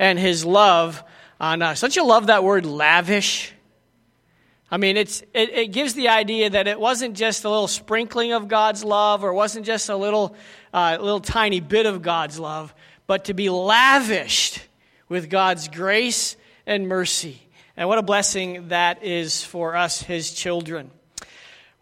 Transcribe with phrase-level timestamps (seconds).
[0.00, 1.04] and his love
[1.38, 1.82] on us.
[1.82, 3.52] Don't you love that word lavish?
[4.70, 8.32] I mean, it's, it, it gives the idea that it wasn't just a little sprinkling
[8.32, 10.34] of God's love or it wasn't just a little,
[10.72, 12.74] uh, little tiny bit of God's love,
[13.06, 14.66] but to be lavished
[15.08, 16.34] with God's grace
[16.66, 17.42] and mercy.
[17.76, 20.90] And what a blessing that is for us, his children.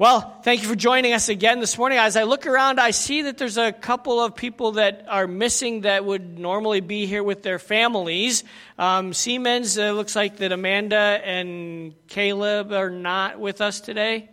[0.00, 1.98] Well, thank you for joining us again this morning.
[1.98, 5.80] As I look around, I see that there's a couple of people that are missing
[5.80, 8.44] that would normally be here with their families.
[8.78, 14.30] Um, Siemens, uh, looks like that Amanda and Caleb are not with us today.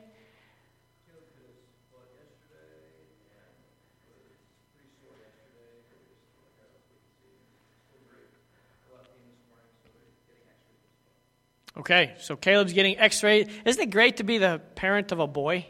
[11.77, 13.47] Okay, so Caleb's getting x ray.
[13.65, 15.65] Isn't it great to be the parent of a boy?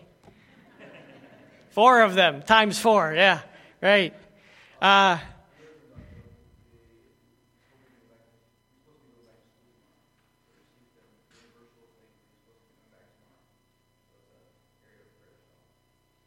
[1.69, 3.41] four of them, times four, yeah,
[3.81, 4.13] right.
[4.81, 5.17] Uh,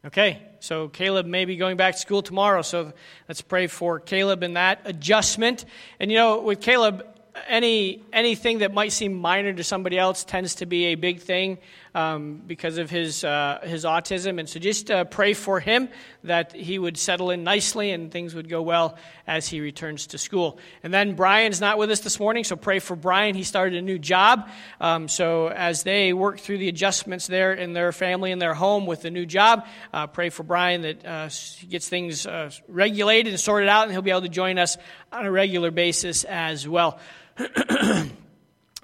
[0.05, 2.95] Okay, so Caleb may be going back to school tomorrow, so
[3.29, 5.67] let's pray for Caleb in that adjustment.
[6.01, 7.05] And you know, with Caleb,
[7.47, 11.59] any anything that might seem minor to somebody else tends to be a big thing
[11.95, 15.89] um, because of his uh, his autism, and so just uh, pray for him
[16.25, 20.19] that he would settle in nicely and things would go well as he returns to
[20.19, 20.59] school.
[20.83, 23.35] And then Brian's not with us this morning, so pray for Brian.
[23.35, 24.49] He started a new job,
[24.81, 28.87] um, so as they work through the adjustments there in their family and their home
[28.87, 33.33] with the new job, uh, pray for Brian that uh, he gets things uh, regulated
[33.33, 34.77] and sorted out, and he'll be able to join us
[35.13, 36.99] on a regular basis as well.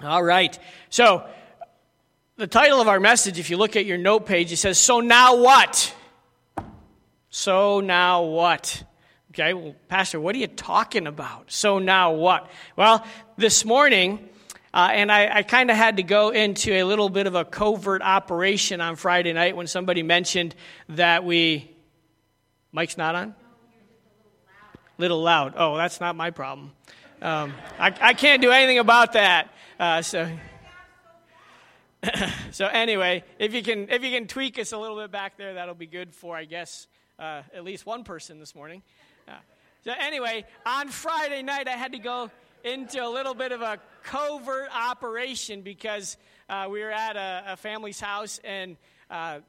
[0.03, 0.57] All right.
[0.89, 1.27] So,
[2.37, 4.99] the title of our message, if you look at your note page, it says, So
[4.99, 5.93] now what?
[7.37, 8.81] So now what?
[9.31, 11.51] Okay, well, Pastor, what are you talking about?
[11.51, 12.49] So now what?
[12.77, 14.29] Well, this morning,
[14.73, 17.43] uh, and I, I kind of had to go into a little bit of a
[17.43, 20.55] covert operation on Friday night when somebody mentioned
[20.87, 21.69] that we.
[22.71, 23.35] Mike's not on?
[24.97, 25.55] Little loud.
[25.57, 26.71] Oh, that's not my problem.
[27.25, 29.49] Um, I, I, can't do anything about that.
[29.79, 30.29] Uh, so,
[32.51, 35.55] so anyway, if you can if you can tweak us a little bit back there,
[35.55, 36.85] that'll be good for I guess
[37.17, 38.83] uh, at least one person this morning.
[39.27, 39.31] Uh,
[39.85, 42.29] so anyway, on Friday night, I had to go
[42.63, 47.57] into a little bit of a covert operation because uh, we were at a, a,
[47.57, 48.77] family's house and
[49.09, 49.39] uh,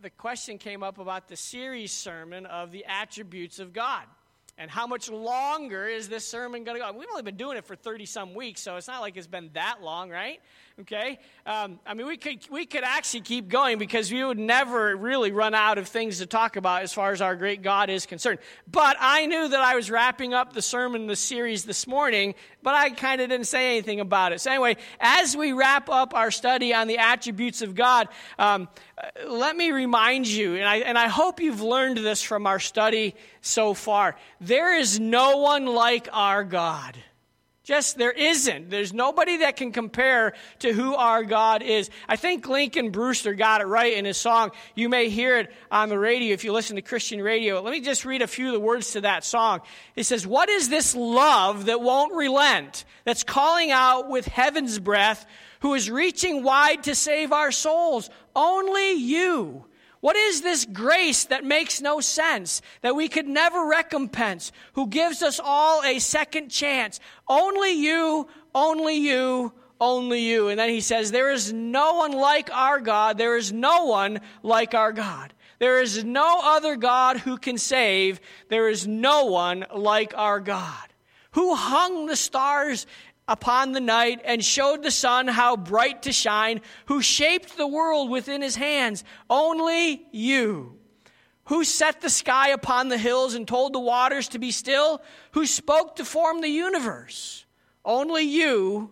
[0.00, 4.04] the question came up about the series sermon of the attributes of God.
[4.62, 6.96] And how much longer is this sermon going to go?
[6.96, 9.50] We've only been doing it for 30 some weeks, so it's not like it's been
[9.54, 10.40] that long, right?
[10.80, 11.18] Okay?
[11.44, 15.30] Um, I mean, we could, we could actually keep going because we would never really
[15.30, 18.38] run out of things to talk about as far as our great God is concerned.
[18.70, 22.74] But I knew that I was wrapping up the sermon, the series this morning, but
[22.74, 24.40] I kind of didn't say anything about it.
[24.40, 28.08] So, anyway, as we wrap up our study on the attributes of God,
[28.38, 28.68] um,
[29.26, 33.14] let me remind you, and I, and I hope you've learned this from our study
[33.40, 36.96] so far there is no one like our God.
[37.64, 38.70] Just there isn't.
[38.70, 41.90] There's nobody that can compare to who our God is.
[42.08, 44.50] I think Lincoln Brewster got it right in his song.
[44.74, 47.60] You may hear it on the radio if you listen to Christian radio.
[47.60, 49.60] Let me just read a few of the words to that song.
[49.94, 55.24] It says, What is this love that won't relent, that's calling out with heaven's breath,
[55.60, 58.10] who is reaching wide to save our souls?
[58.34, 59.66] Only you.
[60.02, 65.22] What is this grace that makes no sense, that we could never recompense, who gives
[65.22, 66.98] us all a second chance?
[67.28, 70.48] Only you, only you, only you.
[70.48, 73.16] And then he says, There is no one like our God.
[73.16, 75.32] There is no one like our God.
[75.60, 78.20] There is no other God who can save.
[78.48, 80.88] There is no one like our God.
[81.32, 82.88] Who hung the stars
[83.28, 88.10] upon the night and showed the sun how bright to shine, who shaped the world
[88.10, 89.04] within his hands.
[89.30, 90.78] Only you.
[91.46, 95.02] Who set the sky upon the hills and told the waters to be still?
[95.32, 97.44] Who spoke to form the universe?
[97.84, 98.90] Only you,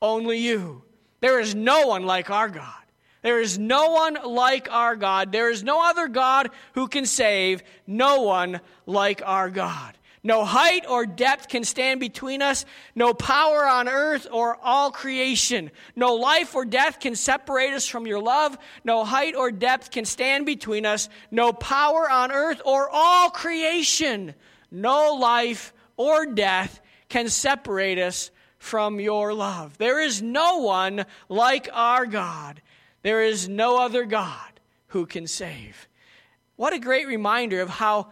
[0.00, 0.84] only you.
[1.20, 2.74] There is no one like our God.
[3.22, 5.32] There is no one like our God.
[5.32, 7.64] There is no other God who can save.
[7.84, 9.97] No one like our God.
[10.22, 12.64] No height or depth can stand between us.
[12.94, 15.70] No power on earth or all creation.
[15.94, 18.58] No life or death can separate us from your love.
[18.84, 21.08] No height or depth can stand between us.
[21.30, 24.34] No power on earth or all creation.
[24.70, 29.78] No life or death can separate us from your love.
[29.78, 32.60] There is no one like our God.
[33.02, 35.88] There is no other God who can save.
[36.56, 38.08] What a great reminder of how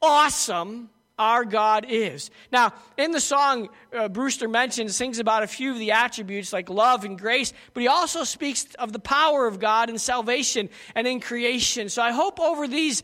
[0.00, 2.30] awesome our God is.
[2.52, 6.70] Now, in the song, uh, Brewster mentions, sings about a few of the attributes like
[6.70, 11.06] love and grace, but he also speaks of the power of God in salvation and
[11.06, 11.88] in creation.
[11.88, 13.02] So I hope over these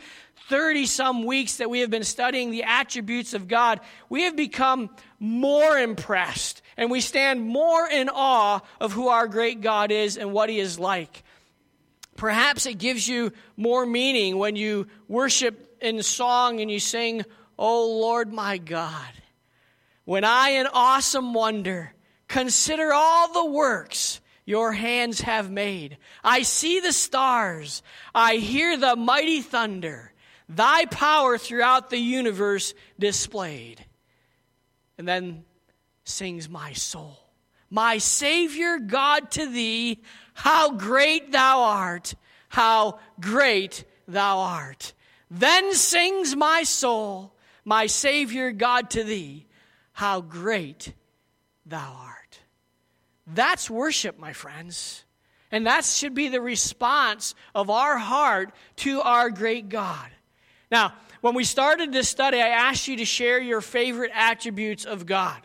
[0.49, 4.91] 30 some weeks that we have been studying the attributes of God, we have become
[5.19, 10.33] more impressed and we stand more in awe of who our great God is and
[10.33, 11.23] what he is like.
[12.17, 17.25] Perhaps it gives you more meaning when you worship in song and you sing,
[17.59, 19.13] Oh Lord my God,
[20.05, 21.93] when I in awesome wonder
[22.29, 25.97] consider all the works your hands have made.
[26.23, 27.83] I see the stars,
[28.15, 30.13] I hear the mighty thunder,
[30.49, 33.85] thy power throughout the universe displayed.
[34.99, 35.45] And then
[36.05, 37.19] sings my soul.
[37.71, 40.03] My Savior God to thee,
[40.35, 42.15] how great thou art,
[42.49, 44.93] how great thou art.
[45.31, 47.34] Then sings my soul,
[47.65, 49.47] my Savior God to thee,
[49.93, 50.93] how great
[51.67, 52.41] thou art.
[53.27, 55.05] That's worship, my friends.
[55.51, 60.11] And that should be the response of our heart to our great God.
[60.71, 65.07] Now, when we started this study, I asked you to share your favorite attributes of
[65.07, 65.41] God.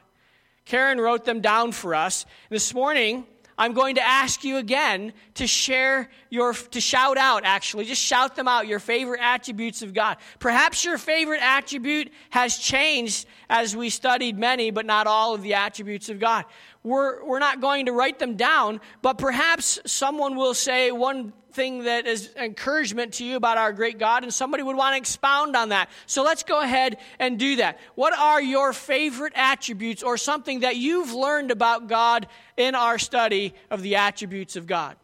[0.66, 2.26] Karen wrote them down for us.
[2.50, 3.26] This morning,
[3.60, 8.38] I'm going to ask you again to share your, to shout out, actually, just shout
[8.38, 10.16] them out, your favorite attributes of God.
[10.40, 15.56] Perhaps your favorite attribute has changed as we studied many, but not all of the
[15.56, 16.46] attributes of God.
[16.90, 21.84] We're, we're not going to write them down, but perhaps someone will say one thing
[21.84, 25.56] that is encouragement to you about our great God, and somebody would want to expound
[25.56, 25.90] on that.
[26.08, 27.80] So let's go ahead and do that.
[27.94, 32.28] What are your favorite attributes or something that you've learned about God
[32.58, 34.96] in our study of the attributes of God?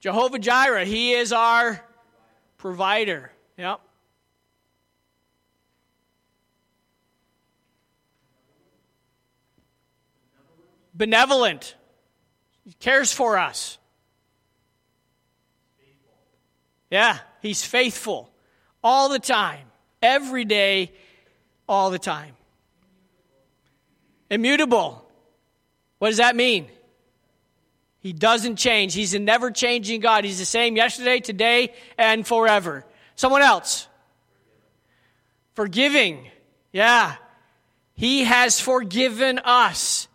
[0.00, 1.84] Jehovah Jireh, He is our
[2.56, 3.30] provider.
[3.58, 3.80] Yep.
[10.96, 11.74] Benevolent.
[12.64, 13.78] He cares for us.
[16.90, 18.30] Yeah, he's faithful
[18.82, 19.66] all the time,
[20.00, 20.92] every day,
[21.68, 22.34] all the time.
[24.30, 25.04] Immutable.
[25.98, 26.68] What does that mean?
[28.00, 28.94] He doesn't change.
[28.94, 30.24] He's a never changing God.
[30.24, 32.84] He's the same yesterday, today, and forever.
[33.16, 33.88] Someone else.
[35.54, 36.30] Forgiving.
[36.72, 37.16] Yeah.
[37.94, 40.05] He has forgiven us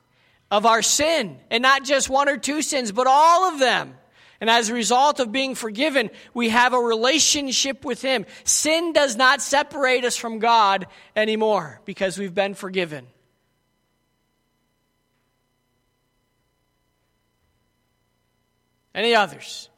[0.51, 3.95] of our sin, and not just one or two sins, but all of them.
[4.41, 8.25] And as a result of being forgiven, we have a relationship with Him.
[8.43, 13.07] Sin does not separate us from God anymore because we've been forgiven.
[18.93, 19.69] Any others?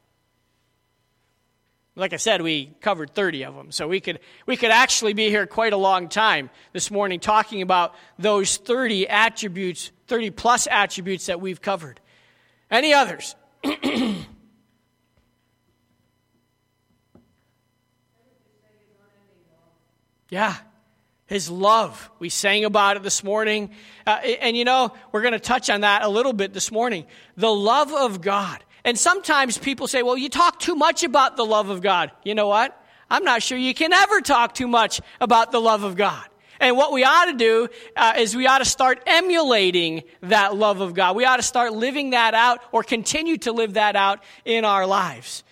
[1.96, 3.70] Like I said, we covered 30 of them.
[3.70, 7.62] So we could, we could actually be here quite a long time this morning talking
[7.62, 12.00] about those 30 attributes, 30 plus attributes that we've covered.
[12.70, 13.34] Any others?
[20.34, 20.56] Yeah,
[21.26, 22.10] his love.
[22.18, 23.70] We sang about it this morning.
[24.04, 27.06] Uh, and you know, we're going to touch on that a little bit this morning.
[27.36, 28.64] The love of God.
[28.84, 32.10] And sometimes people say, well, you talk too much about the love of God.
[32.24, 32.76] You know what?
[33.08, 36.26] I'm not sure you can ever talk too much about the love of God.
[36.60, 40.80] And what we ought to do uh, is we ought to start emulating that love
[40.80, 41.16] of God.
[41.16, 44.86] We ought to start living that out or continue to live that out in our
[44.86, 45.42] lives.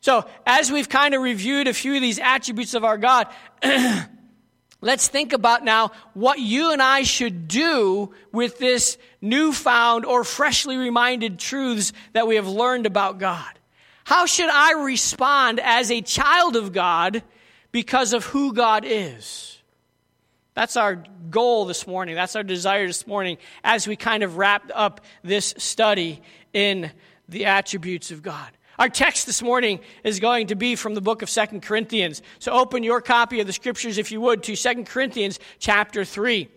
[0.00, 3.26] So, as we've kind of reviewed a few of these attributes of our God,
[4.82, 10.76] let's think about now what you and I should do with this newfound or freshly
[10.76, 13.50] reminded truths that we have learned about God.
[14.04, 17.22] How should I respond as a child of God
[17.72, 19.53] because of who God is?
[20.54, 22.14] That's our goal this morning.
[22.14, 26.92] That's our desire this morning as we kind of wrap up this study in
[27.28, 28.48] the attributes of God.
[28.78, 32.22] Our text this morning is going to be from the book of Second Corinthians.
[32.38, 36.48] So open your copy of the scriptures, if you would, to Second Corinthians chapter 3.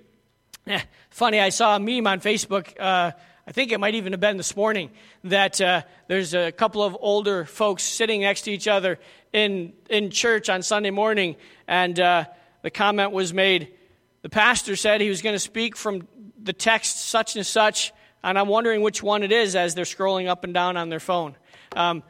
[0.67, 2.79] Eh, funny, I saw a meme on Facebook.
[2.79, 3.11] Uh,
[3.47, 4.91] I think it might even have been this morning
[5.23, 8.99] that uh, there's a couple of older folks sitting next to each other
[9.33, 11.35] in, in church on Sunday morning,
[11.67, 12.25] and uh,
[12.61, 13.73] the comment was made
[14.21, 16.07] the pastor said he was going to speak from
[16.41, 17.93] the text such and such,
[18.23, 20.99] and I'm wondering which one it is as they're scrolling up and down on their
[20.99, 21.35] phone.
[21.75, 22.03] Um,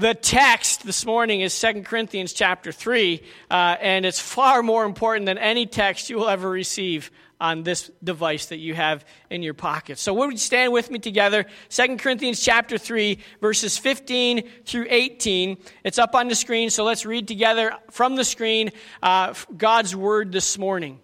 [0.00, 5.26] the text this morning is 2 Corinthians chapter 3, uh, and it's far more important
[5.26, 9.54] than any text you will ever receive on this device that you have in your
[9.54, 9.98] pocket.
[9.98, 11.46] So would you stand with me together?
[11.70, 15.56] 2 Corinthians chapter 3, verses 15 through 18.
[15.84, 18.70] It's up on the screen, so let's read together from the screen
[19.02, 21.00] uh, God's word this morning.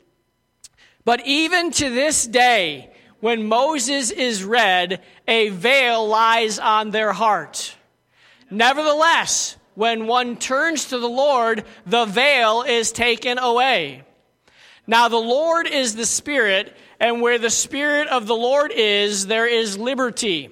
[1.04, 7.76] But even to this day, when Moses is read, a veil lies on their heart.
[8.50, 14.04] Nevertheless, when one turns to the Lord, the veil is taken away.
[14.86, 19.46] Now, the Lord is the Spirit, and where the Spirit of the Lord is, there
[19.46, 20.50] is liberty.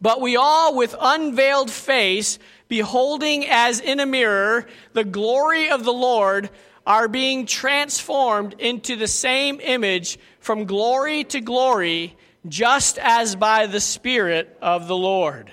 [0.00, 5.92] But we all, with unveiled face, beholding as in a mirror the glory of the
[5.92, 6.50] Lord,
[6.86, 13.80] are being transformed into the same image from glory to glory, just as by the
[13.80, 15.50] Spirit of the Lord.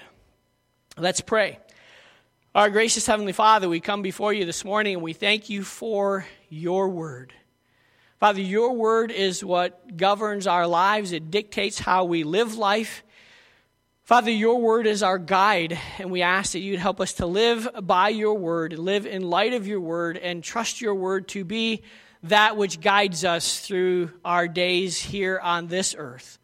[0.97, 1.59] Let's pray.
[2.53, 6.25] Our gracious Heavenly Father, we come before you this morning and we thank you for
[6.49, 7.33] your word.
[8.19, 13.03] Father, your word is what governs our lives, it dictates how we live life.
[14.11, 17.65] Father, your word is our guide, and we ask that you'd help us to live
[17.83, 21.81] by your word, live in light of your word, and trust your word to be
[22.23, 26.39] that which guides us through our days here on this earth.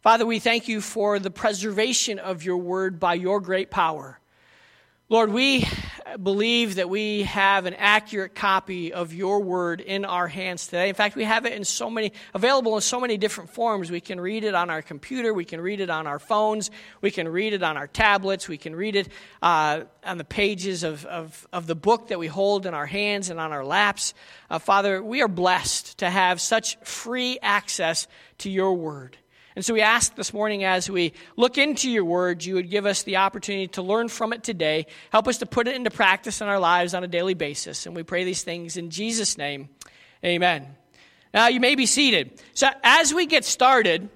[0.00, 4.20] Father, we thank you for the preservation of your word by your great power.
[5.10, 5.66] Lord, we
[6.22, 10.90] believe that we have an accurate copy of your word in our hands today.
[10.90, 13.90] In fact, we have it in so many, available in so many different forms.
[13.90, 17.10] We can read it on our computer, we can read it on our phones, we
[17.10, 19.08] can read it on our tablets, we can read it
[19.40, 23.30] uh, on the pages of, of, of, the book that we hold in our hands
[23.30, 24.12] and on our laps.
[24.50, 29.16] Uh, Father, we are blessed to have such free access to your word.
[29.58, 32.86] And so we ask this morning as we look into your word, you would give
[32.86, 34.86] us the opportunity to learn from it today.
[35.10, 37.84] Help us to put it into practice in our lives on a daily basis.
[37.84, 39.68] And we pray these things in Jesus' name.
[40.24, 40.76] Amen.
[41.34, 42.40] Now you may be seated.
[42.54, 44.08] So as we get started,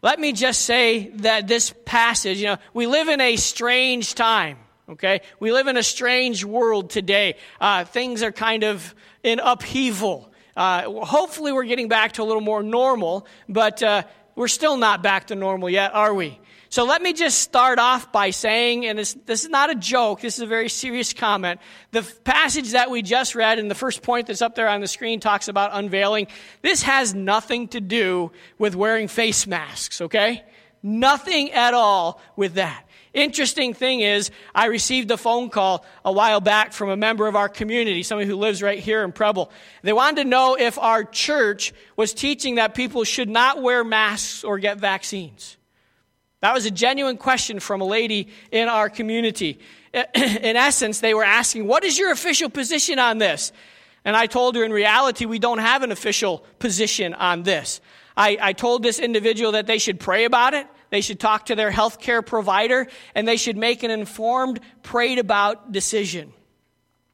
[0.00, 4.56] let me just say that this passage, you know, we live in a strange time.
[4.88, 7.34] Okay, we live in a strange world today.
[7.60, 10.32] Uh, things are kind of in upheaval.
[10.56, 14.04] Uh, hopefully, we're getting back to a little more normal, but uh,
[14.36, 16.38] we're still not back to normal yet, are we?
[16.68, 20.20] So let me just start off by saying, and this, this, is not a joke,
[20.20, 21.60] this is a very serious comment.
[21.92, 24.88] The passage that we just read, and the first point that's up there on the
[24.88, 26.26] screen talks about unveiling.
[26.62, 30.44] This has nothing to do with wearing face masks, okay?
[30.82, 32.85] Nothing at all with that.
[33.16, 37.34] Interesting thing is, I received a phone call a while back from a member of
[37.34, 39.50] our community, somebody who lives right here in Preble.
[39.80, 44.44] They wanted to know if our church was teaching that people should not wear masks
[44.44, 45.56] or get vaccines.
[46.42, 49.60] That was a genuine question from a lady in our community.
[49.94, 53.50] In essence, they were asking, What is your official position on this?
[54.04, 57.80] And I told her, in reality, we don't have an official position on this.
[58.14, 61.54] I, I told this individual that they should pray about it they should talk to
[61.54, 66.32] their health care provider, and they should make an informed, prayed about decision.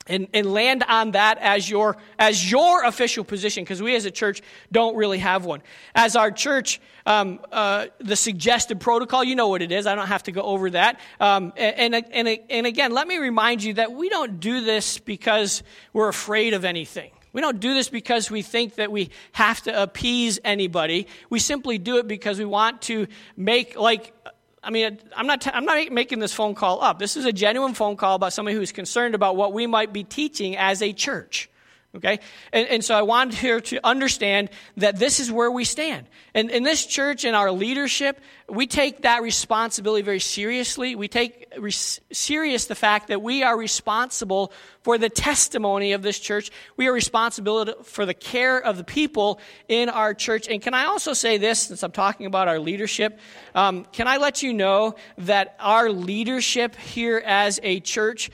[0.09, 4.11] And, and land on that as your, as your official position, because we as a
[4.11, 5.63] church don't really have one.
[5.95, 9.87] As our church, um, uh, the suggested protocol, you know what it is.
[9.87, 10.99] I don't have to go over that.
[11.21, 14.99] Um, and, and, and, and again, let me remind you that we don't do this
[14.99, 15.63] because
[15.93, 17.13] we're afraid of anything.
[17.33, 21.07] We don't do this because we think that we have to appease anybody.
[21.31, 24.15] We simply do it because we want to make, like,
[24.63, 26.99] I mean, I'm not, t- I'm not making this phone call up.
[26.99, 30.05] This is a genuine phone call about somebody who's concerned about what we might be
[30.05, 31.49] teaching as a church.
[31.95, 32.21] Okay?
[32.55, 36.07] And, and so I wanted here to understand that this is where we stand.
[36.35, 38.19] And in this church and our leadership,
[38.49, 40.95] we take that responsibility very seriously.
[40.95, 46.19] We take re- serious the fact that we are responsible for the testimony of this
[46.19, 46.51] church.
[46.79, 50.49] We are responsible for the care of the people in our church.
[50.49, 53.19] And can I also say this, since I'm talking about our leadership?
[53.55, 58.31] Um, can I let you know that our leadership here as a church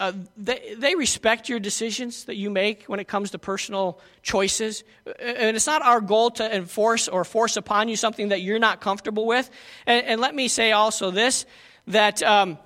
[0.00, 4.84] uh, they, they respect your decisions that you make when it comes to personal choices.
[5.18, 8.80] And it's not our goal to enforce or force upon you something that you're not
[8.80, 9.50] comfortable with.
[9.86, 11.46] And, and let me say also this
[11.88, 12.58] that um,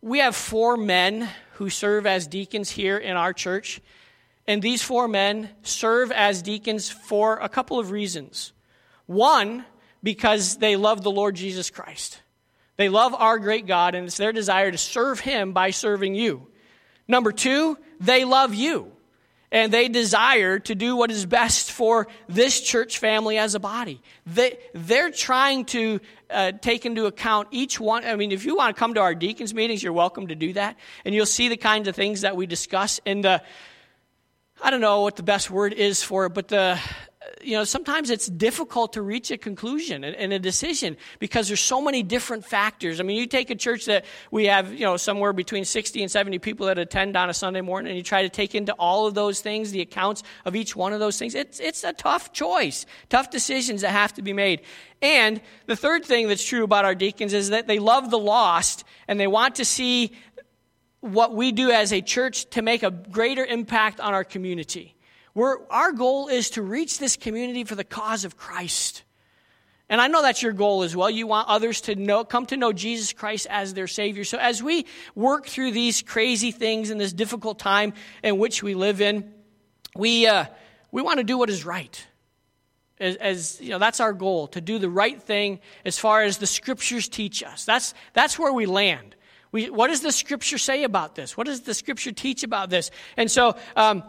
[0.00, 3.80] we have four men who serve as deacons here in our church.
[4.46, 8.52] And these four men serve as deacons for a couple of reasons.
[9.06, 9.64] One,
[10.02, 12.20] because they love the Lord Jesus Christ.
[12.76, 16.48] They love our great God, and it's their desire to serve Him by serving you.
[17.06, 18.92] Number two, they love you
[19.54, 24.02] and they desire to do what is best for this church family as a body.
[24.26, 28.04] They, they're trying to uh, take into account each one.
[28.04, 30.54] I mean, if you want to come to our deacons meetings, you're welcome to do
[30.54, 30.76] that.
[31.04, 33.42] And you'll see the kinds of things that we discuss in the,
[34.60, 36.76] I don't know what the best word is for it, but the,
[37.42, 41.80] you know, sometimes it's difficult to reach a conclusion and, a decision because there's so
[41.80, 43.00] many different factors.
[43.00, 46.10] I mean, you take a church that we have, you know, somewhere between 60 and
[46.10, 49.06] 70 people that attend on a Sunday morning, and you try to take into all
[49.06, 51.34] of those things, the accounts of each one of those things.
[51.34, 54.62] It's, it's a tough choice, tough decisions that have to be made.
[55.02, 58.84] And the third thing that's true about our deacons is that they love the lost
[59.06, 60.12] and they want to see
[61.00, 64.94] what we do as a church to make a greater impact on our community.
[65.34, 69.02] We're, our goal is to reach this community for the cause of Christ.
[69.88, 71.10] And I know that's your goal as well.
[71.10, 74.24] You want others to know, come to know Jesus Christ as their Savior.
[74.24, 78.74] So as we work through these crazy things in this difficult time in which we
[78.74, 79.32] live in,
[79.94, 80.46] we, uh,
[80.90, 82.06] we want to do what is right.
[82.98, 86.38] As, as, you know, that's our goal to do the right thing as far as
[86.38, 87.64] the scriptures teach us.
[87.64, 89.16] That's, that's where we land.
[89.52, 91.36] We, what does the scripture say about this?
[91.36, 92.90] What does the scripture teach about this?
[93.16, 94.02] And so, um,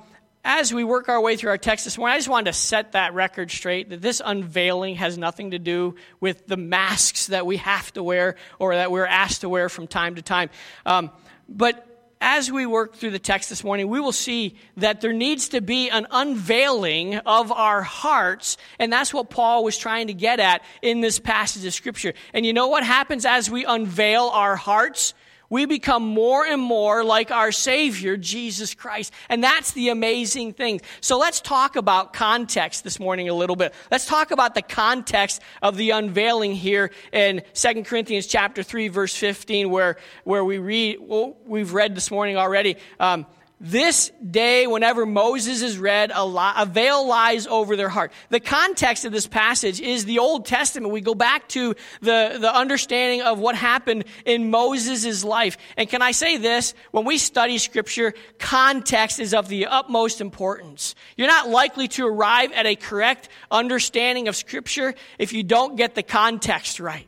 [0.45, 2.91] as we work our way through our text this morning, I just wanted to set
[2.91, 7.57] that record straight that this unveiling has nothing to do with the masks that we
[7.57, 10.51] have to wear or that we're asked to wear from time to time.
[10.85, 11.09] Um,
[11.49, 11.87] but
[12.21, 15.61] as we work through the text this morning, we will see that there needs to
[15.61, 20.63] be an unveiling of our hearts, and that's what Paul was trying to get at
[20.83, 22.13] in this passage of Scripture.
[22.33, 25.15] And you know what happens as we unveil our hearts?
[25.55, 29.13] We become more and more like our Savior, Jesus Christ.
[29.29, 30.81] And that's the amazing thing.
[30.99, 33.73] So let's talk about context this morning a little bit.
[33.89, 39.15] Let's talk about the context of the unveiling here in 2 Corinthians chapter 3, verse
[39.15, 39.95] 15, where,
[40.25, 42.75] where we read, well, we've read this morning already.
[42.99, 43.25] Um,
[43.59, 48.11] this day, whenever Moses is read, a, veil lies over their heart.
[48.29, 50.91] The context of this passage is the Old Testament.
[50.91, 55.57] We go back to the, the understanding of what happened in Moses' life.
[55.77, 56.73] And can I say this?
[56.91, 60.93] When we study Scripture, context is of the utmost importance.
[61.15, 65.95] You're not likely to arrive at a correct understanding of Scripture if you don't get
[65.95, 67.07] the context right.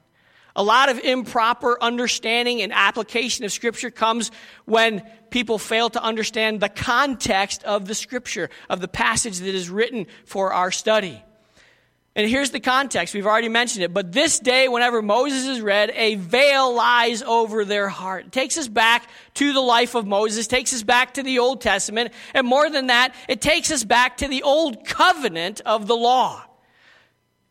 [0.58, 4.32] A lot of improper understanding and application of Scripture comes
[4.66, 9.69] when people fail to understand the context of the Scripture, of the passage that is
[9.69, 11.24] written for our study.
[12.17, 13.13] And here's the context.
[13.13, 13.93] We've already mentioned it.
[13.93, 18.25] But this day, whenever Moses is read, a veil lies over their heart.
[18.25, 21.61] It takes us back to the life of Moses, takes us back to the Old
[21.61, 22.11] Testament.
[22.33, 26.44] And more than that, it takes us back to the old covenant of the law.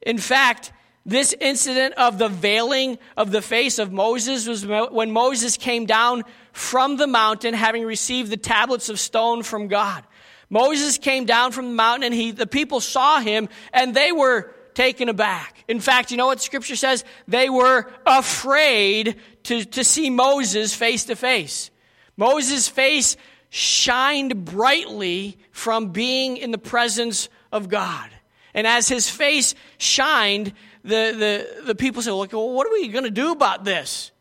[0.02, 0.72] In fact,
[1.06, 6.24] this incident of the veiling of the face of Moses was when Moses came down
[6.52, 10.04] from the mountain having received the tablets of stone from God.
[10.50, 14.52] Moses came down from the mountain and he, the people saw him and they were
[14.74, 15.64] taken aback.
[15.68, 17.04] In fact, you know what scripture says?
[17.28, 21.70] They were afraid to, to see Moses face to face.
[22.16, 23.16] Moses' face
[23.48, 28.10] shined brightly from being in the presence of God.
[28.54, 30.52] And as his face shined,
[30.86, 31.12] the,
[31.58, 34.12] the, the people say, well, what are we going to do about this?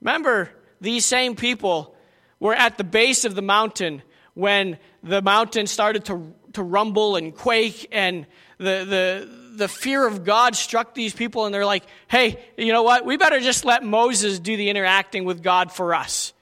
[0.00, 1.96] Remember, these same people
[2.38, 4.02] were at the base of the mountain
[4.34, 8.26] when the mountain started to, to rumble and quake, and
[8.58, 12.84] the, the, the fear of God struck these people, and they're like, hey, you know
[12.84, 13.04] what?
[13.04, 16.32] We better just let Moses do the interacting with God for us.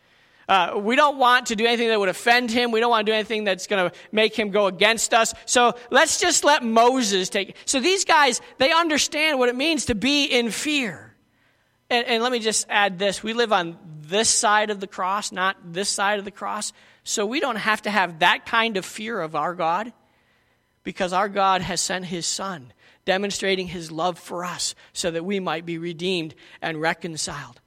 [0.48, 2.70] Uh, we don't want to do anything that would offend him.
[2.70, 5.34] We don't want to do anything that's going to make him go against us.
[5.44, 7.56] So let's just let Moses take.
[7.64, 11.14] So these guys, they understand what it means to be in fear.
[11.90, 15.32] And, and let me just add this: we live on this side of the cross,
[15.32, 16.72] not this side of the cross.
[17.02, 19.92] So we don't have to have that kind of fear of our God,
[20.82, 22.72] because our God has sent His Son,
[23.04, 27.60] demonstrating His love for us, so that we might be redeemed and reconciled.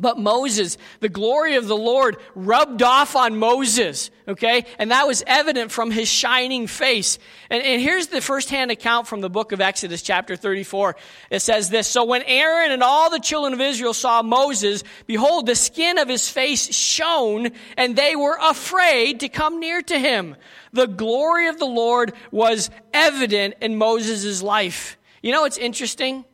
[0.00, 4.64] But Moses, the glory of the Lord rubbed off on Moses, okay?
[4.78, 7.18] And that was evident from his shining face.
[7.50, 10.96] And, and, here's the firsthand account from the book of Exodus, chapter 34.
[11.30, 15.46] It says this So when Aaron and all the children of Israel saw Moses, behold,
[15.46, 20.34] the skin of his face shone, and they were afraid to come near to him.
[20.72, 24.96] The glory of the Lord was evident in Moses' life.
[25.22, 26.24] You know, it's interesting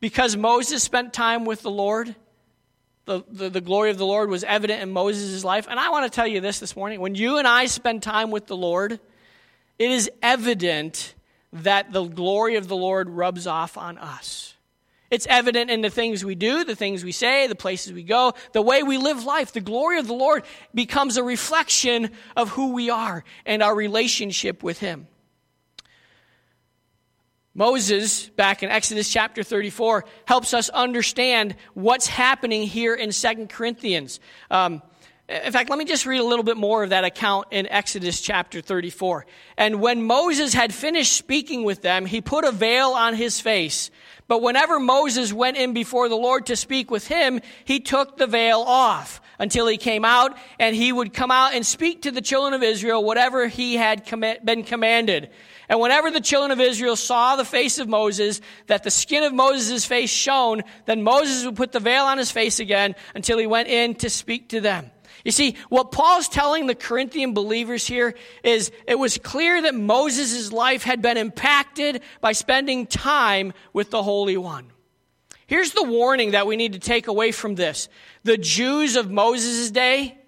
[0.00, 2.14] because Moses spent time with the Lord
[3.10, 5.66] the, the, the, glory of the Lord was evident in Moses' life.
[5.68, 7.00] And I want to tell you this this morning.
[7.00, 11.14] When you and I spend time with the Lord, it is evident
[11.52, 14.54] that the glory of the Lord rubs off on us.
[15.10, 18.34] It's evident in the things we do, the things we say, the places we go,
[18.52, 19.52] the way we live life.
[19.52, 24.62] The glory of the Lord becomes a reflection of who we are and our relationship
[24.62, 25.08] with Him.
[27.54, 34.20] Moses, back in Exodus chapter 34, helps us understand what's happening here in Second Corinthians.
[34.50, 34.82] Um,
[35.28, 38.20] In fact, let me just read a little bit more of that account in Exodus
[38.20, 39.26] chapter 34.
[39.56, 43.90] And when Moses had finished speaking with them, he put a veil on his face.
[44.28, 48.28] But whenever Moses went in before the Lord to speak with him, he took the
[48.28, 52.20] veil off until he came out, and he would come out and speak to the
[52.20, 54.04] children of Israel whatever he had
[54.44, 55.30] been commanded.
[55.70, 59.32] And whenever the children of Israel saw the face of Moses, that the skin of
[59.32, 63.46] Moses' face shone, then Moses would put the veil on his face again until he
[63.46, 64.90] went in to speak to them.
[65.24, 70.50] You see, what Paul's telling the Corinthian believers here is it was clear that Moses'
[70.50, 74.72] life had been impacted by spending time with the Holy One.
[75.46, 77.88] Here's the warning that we need to take away from this
[78.24, 80.18] the Jews of Moses' day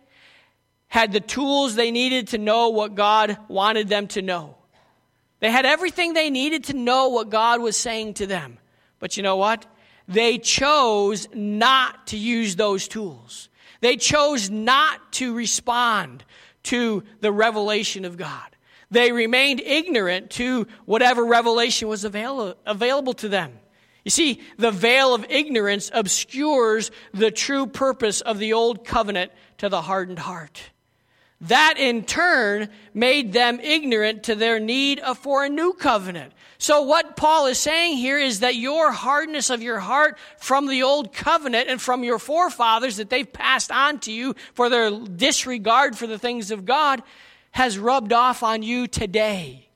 [0.87, 4.57] had the tools they needed to know what God wanted them to know.
[5.43, 8.59] They had everything they needed to know what God was saying to them.
[9.01, 9.67] But you know what?
[10.07, 13.49] They chose not to use those tools.
[13.81, 16.23] They chose not to respond
[16.65, 18.57] to the revelation of God.
[18.93, 23.59] They remained ignorant to whatever revelation was avail- available to them.
[24.05, 29.69] You see, the veil of ignorance obscures the true purpose of the old covenant to
[29.69, 30.71] the hardened heart.
[31.43, 36.33] That in turn made them ignorant to their need for a new covenant.
[36.59, 40.85] So, what Paul is saying here is that your hardness of your heart from the
[40.85, 45.99] old covenant and from your forefathers that they've passed on to you for their disregard
[45.99, 47.03] for the things of God
[47.51, 49.69] has rubbed off on you today.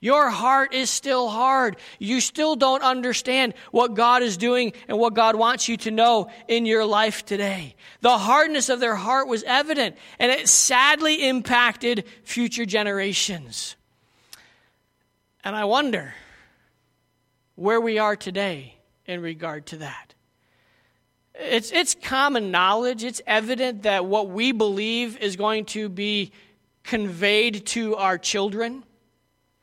[0.00, 1.76] Your heart is still hard.
[1.98, 6.30] You still don't understand what God is doing and what God wants you to know
[6.46, 7.74] in your life today.
[8.00, 13.74] The hardness of their heart was evident, and it sadly impacted future generations.
[15.42, 16.14] And I wonder
[17.56, 20.14] where we are today in regard to that.
[21.34, 26.32] It's, it's common knowledge, it's evident that what we believe is going to be
[26.84, 28.84] conveyed to our children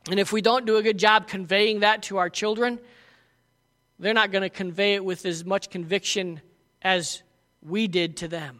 [0.09, 2.79] and if we don't do a good job conveying that to our children,
[3.97, 6.41] they're not going to convey it with as much conviction
[6.81, 7.23] as
[7.61, 8.59] we did to them.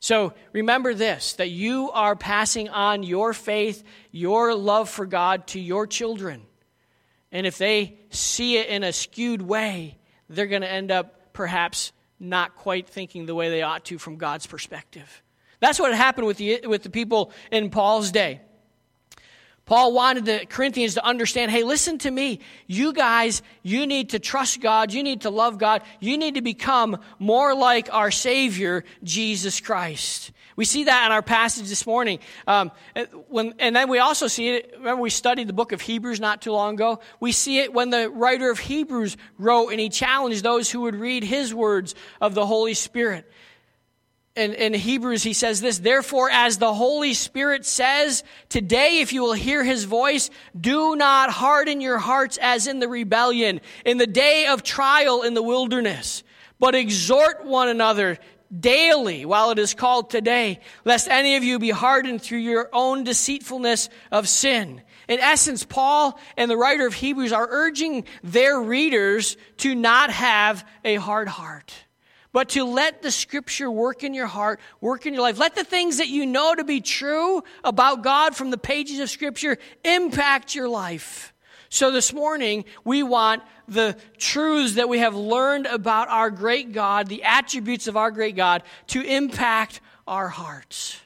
[0.00, 5.60] So remember this that you are passing on your faith, your love for God to
[5.60, 6.42] your children.
[7.30, 11.92] And if they see it in a skewed way, they're going to end up perhaps
[12.18, 15.22] not quite thinking the way they ought to from God's perspective.
[15.60, 18.40] That's what happened with the, with the people in Paul's day.
[19.68, 22.40] Paul wanted the Corinthians to understand hey, listen to me.
[22.66, 24.94] You guys, you need to trust God.
[24.94, 25.82] You need to love God.
[26.00, 30.32] You need to become more like our Savior, Jesus Christ.
[30.56, 32.20] We see that in our passage this morning.
[32.46, 32.72] Um,
[33.28, 36.40] when, and then we also see it, remember, we studied the book of Hebrews not
[36.40, 37.00] too long ago.
[37.20, 40.96] We see it when the writer of Hebrews wrote and he challenged those who would
[40.96, 43.30] read his words of the Holy Spirit
[44.38, 49.22] in, in Hebrews, he says this Therefore, as the Holy Spirit says, today, if you
[49.22, 54.06] will hear his voice, do not harden your hearts as in the rebellion, in the
[54.06, 56.22] day of trial in the wilderness,
[56.60, 58.18] but exhort one another
[58.56, 63.04] daily while it is called today, lest any of you be hardened through your own
[63.04, 64.80] deceitfulness of sin.
[65.08, 70.64] In essence, Paul and the writer of Hebrews are urging their readers to not have
[70.84, 71.74] a hard heart
[72.38, 75.38] but to let the scripture work in your heart, work in your life.
[75.38, 79.10] Let the things that you know to be true about God from the pages of
[79.10, 81.34] scripture impact your life.
[81.68, 87.08] So this morning, we want the truths that we have learned about our great God,
[87.08, 90.96] the attributes of our great God, to impact our hearts,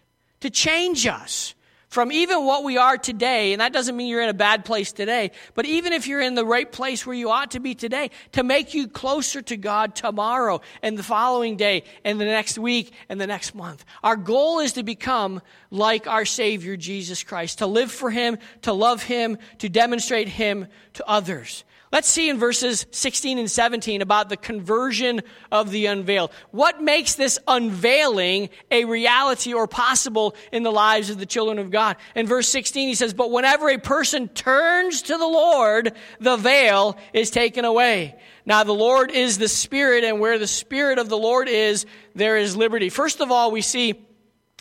[0.40, 1.55] to change us
[1.93, 4.93] from even what we are today, and that doesn't mean you're in a bad place
[4.93, 8.11] today, but even if you're in the right place where you ought to be today,
[8.33, 12.95] to make you closer to God tomorrow and the following day and the next week
[13.11, 13.85] and the next month.
[14.03, 18.73] Our goal is to become like our Savior, Jesus Christ, to live for Him, to
[18.73, 21.63] love Him, to demonstrate Him to others.
[21.93, 26.33] Let's see in verses 16 and 17 about the conversion of the unveiled.
[26.51, 31.71] What makes this unveiling a reality or possible in the lives of the children of
[31.71, 31.99] God?
[32.17, 36.97] In verse 16, he says, But whenever a person turns to the Lord, the veil
[37.13, 38.19] is taken away.
[38.47, 42.39] Now, the Lord is the Spirit, and where the Spirit of the Lord is, there
[42.39, 42.89] is liberty.
[42.89, 44.03] First of all, we see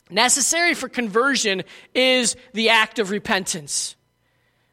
[0.09, 1.63] necessary for conversion
[1.95, 3.95] is the act of repentance.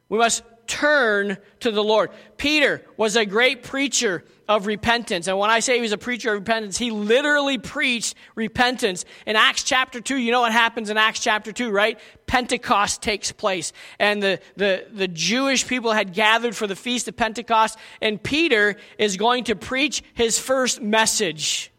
[0.08, 2.10] We must turn to the Lord.
[2.38, 5.26] Peter was a great preacher of repentance.
[5.26, 9.04] And when I say he was a preacher of repentance, he literally preached repentance.
[9.26, 12.00] In Acts chapter 2, you know what happens in Acts chapter 2, right?
[12.26, 13.72] Pentecost takes place.
[13.98, 17.76] And the, the, the Jewish people had gathered for the feast of Pentecost.
[18.00, 21.70] And Peter is going to preach his first message.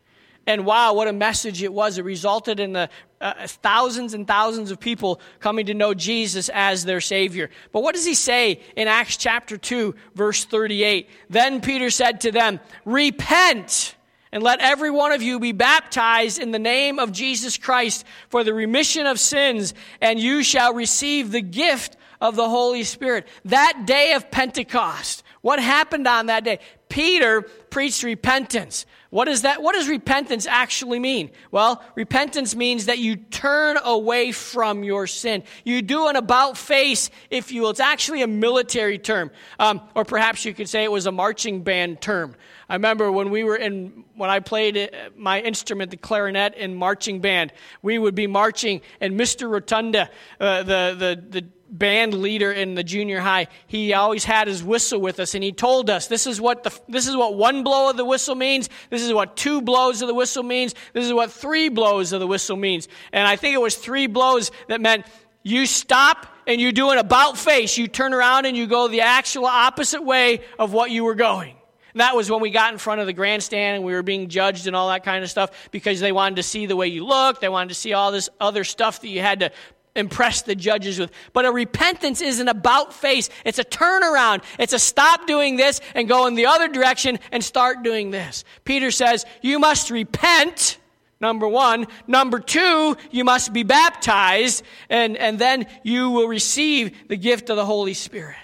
[0.46, 1.98] And wow, what a message it was.
[1.98, 2.90] It resulted in the
[3.22, 7.50] uh, thousands and thousands of people coming to know Jesus as their Savior.
[7.72, 11.10] But what does he say in Acts chapter 2, verse 38?
[11.30, 13.96] Then Peter said to them, Repent
[14.32, 18.44] and let every one of you be baptized in the name of Jesus Christ for
[18.44, 23.28] the remission of sins, and you shall receive the gift of the Holy Spirit.
[23.46, 26.60] That day of Pentecost, what happened on that day?
[26.90, 28.86] Peter preached repentance.
[29.10, 29.62] What is that?
[29.64, 31.32] What does repentance actually mean?
[31.50, 35.44] Well, repentance means that you turn away from your sin.
[35.64, 37.72] You do an about face, if you will.
[37.72, 41.64] It's actually a military term, um, or perhaps you could say it was a marching
[41.64, 42.36] band term.
[42.70, 46.76] I remember when we were in, when I played uh, my instrument, the clarinet, in
[46.76, 47.52] marching band,
[47.82, 49.50] we would be marching, and Mr.
[49.50, 54.64] Rotunda, uh, the, the, the band leader in the junior high, he always had his
[54.64, 57.64] whistle with us, and he told us this is what the, this is what one
[57.64, 58.70] blow of the whistle means.
[58.90, 60.74] This is what two blows of the whistle means.
[60.94, 62.88] This is what three blows of the whistle means.
[63.14, 65.06] And I think it was three blows that meant
[65.44, 67.78] you stop and you do an about face.
[67.78, 71.56] You turn around and you go the actual opposite way of what you were going.
[71.94, 74.30] And that was when we got in front of the grandstand and we were being
[74.30, 77.06] judged and all that kind of stuff because they wanted to see the way you
[77.06, 77.42] looked.
[77.42, 79.52] They wanted to see all this other stuff that you had to
[79.96, 81.12] impress the judges with.
[81.34, 83.30] But a repentance is an about face.
[83.46, 84.44] It's a turnaround.
[84.58, 88.44] It's a stop doing this and go in the other direction and start doing this.
[88.64, 90.78] Peter says, You must repent.
[91.22, 91.88] Number one.
[92.08, 97.58] Number two, you must be baptized, and, and then you will receive the gift of
[97.58, 98.38] the Holy Spirit.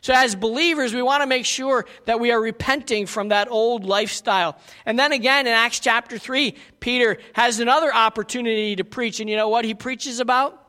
[0.00, 3.84] So, as believers, we want to make sure that we are repenting from that old
[3.84, 4.58] lifestyle.
[4.84, 9.18] And then again, in Acts chapter 3, Peter has another opportunity to preach.
[9.20, 10.63] And you know what he preaches about?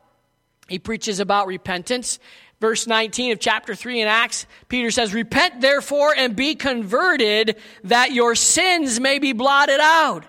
[0.68, 2.18] He preaches about repentance.
[2.60, 8.12] Verse 19 of chapter 3 in Acts, Peter says, Repent therefore and be converted, that
[8.12, 10.24] your sins may be blotted out,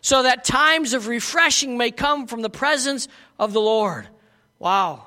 [0.00, 4.06] so that times of refreshing may come from the presence of the Lord.
[4.60, 5.06] Wow,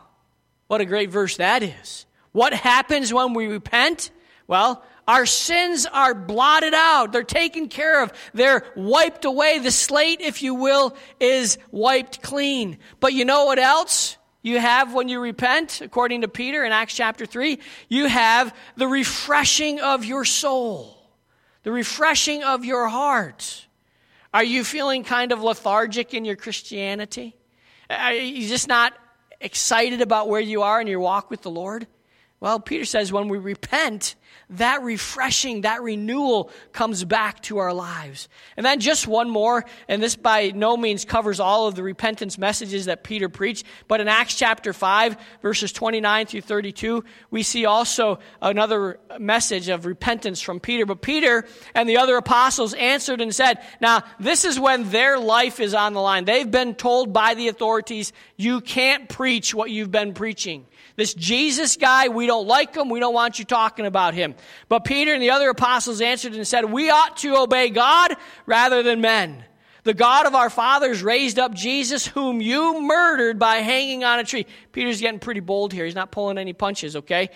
[0.67, 2.05] what a great verse that is.
[2.33, 4.11] What happens when we repent?
[4.45, 7.13] Well, our sins are blotted out.
[7.13, 8.11] They're taken care of.
[8.33, 9.59] They're wiped away.
[9.59, 12.79] The slate, if you will, is wiped clean.
[12.99, 15.81] But you know what else you have when you repent?
[15.81, 17.57] According to Peter in Acts chapter 3,
[17.89, 20.95] you have the refreshing of your soul,
[21.63, 23.65] the refreshing of your heart.
[24.31, 27.35] Are you feeling kind of lethargic in your Christianity?
[27.89, 28.93] Are you just not
[29.41, 31.87] excited about where you are in your walk with the Lord?
[32.39, 34.13] Well, Peter says when we repent,
[34.51, 38.29] that refreshing, that renewal comes back to our lives.
[38.57, 42.37] And then just one more, and this by no means covers all of the repentance
[42.37, 47.65] messages that Peter preached, but in Acts chapter 5, verses 29 through 32, we see
[47.65, 50.85] also another message of repentance from Peter.
[50.85, 55.59] But Peter and the other apostles answered and said, Now, this is when their life
[55.59, 56.25] is on the line.
[56.25, 60.65] They've been told by the authorities, You can't preach what you've been preaching.
[60.95, 62.89] This Jesus guy, we don't like him.
[62.89, 64.35] We don't want you talking about him.
[64.69, 68.81] But Peter and the other apostles answered and said, We ought to obey God rather
[68.81, 69.43] than men.
[69.83, 74.23] The God of our fathers raised up Jesus, whom you murdered by hanging on a
[74.23, 74.47] tree.
[74.71, 75.85] Peter's getting pretty bold here.
[75.85, 77.29] He's not pulling any punches, okay?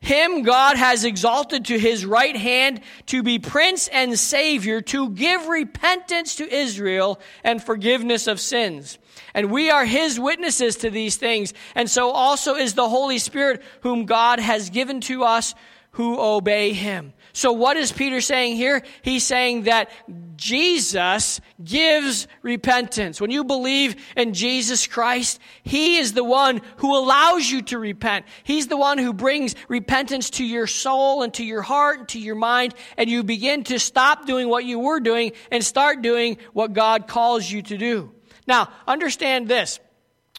[0.00, 5.46] Him God has exalted to his right hand to be prince and savior, to give
[5.46, 8.98] repentance to Israel and forgiveness of sins.
[9.34, 11.54] And we are his witnesses to these things.
[11.74, 15.54] And so also is the Holy Spirit, whom God has given to us
[15.92, 17.12] who obey him.
[17.34, 18.82] So, what is Peter saying here?
[19.00, 19.90] He's saying that
[20.36, 23.20] Jesus gives repentance.
[23.20, 28.26] When you believe in Jesus Christ, He is the one who allows you to repent.
[28.44, 32.18] He's the one who brings repentance to your soul and to your heart and to
[32.18, 36.36] your mind, and you begin to stop doing what you were doing and start doing
[36.52, 38.12] what God calls you to do.
[38.46, 39.80] Now, understand this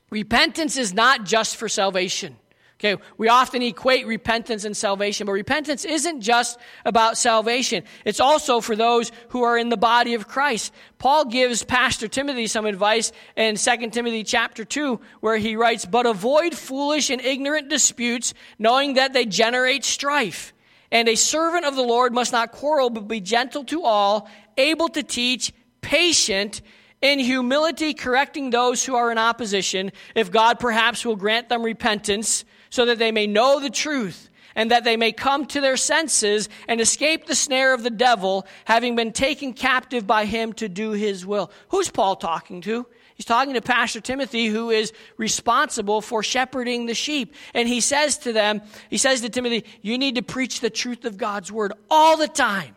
[0.09, 2.37] repentance is not just for salvation.
[2.83, 7.85] Okay, we often equate repentance and salvation, but repentance isn't just about salvation.
[8.03, 10.73] It's also for those who are in the body of Christ.
[10.97, 16.05] Paul gives Pastor Timothy some advice in 2 Timothy chapter 2, where he writes, But
[16.05, 20.53] avoid foolish and ignorant disputes, knowing that they generate strife.
[20.91, 24.89] And a servant of the Lord must not quarrel, but be gentle to all, able
[24.89, 26.61] to teach, patient,
[27.03, 32.45] in humility correcting those who are in opposition, if God perhaps will grant them repentance,
[32.69, 36.47] so that they may know the truth and that they may come to their senses
[36.67, 40.91] and escape the snare of the devil, having been taken captive by him to do
[40.91, 41.51] his will.
[41.69, 42.87] Who's Paul talking to?
[43.15, 47.35] He's talking to Pastor Timothy, who is responsible for shepherding the sheep.
[47.53, 51.03] And he says to them, he says to Timothy, you need to preach the truth
[51.05, 52.75] of God's word all the time.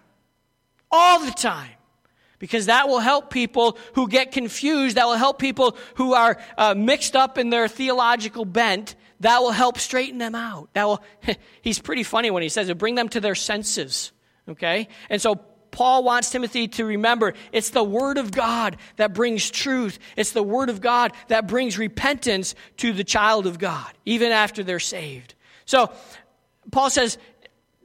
[0.90, 1.75] All the time.
[2.38, 4.96] Because that will help people who get confused.
[4.96, 8.94] That will help people who are uh, mixed up in their theological bent.
[9.20, 10.68] That will help straighten them out.
[10.74, 11.02] That will.
[11.62, 12.78] he's pretty funny when he says it.
[12.78, 14.12] Bring them to their senses.
[14.48, 15.40] Okay, and so
[15.76, 19.98] Paul wants Timothy to remember it's the Word of God that brings truth.
[20.16, 24.62] It's the Word of God that brings repentance to the child of God, even after
[24.62, 25.34] they're saved.
[25.66, 25.92] So,
[26.70, 27.18] Paul says,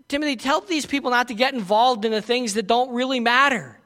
[0.07, 3.77] Timothy, tell these people not to get involved in the things that don't really matter.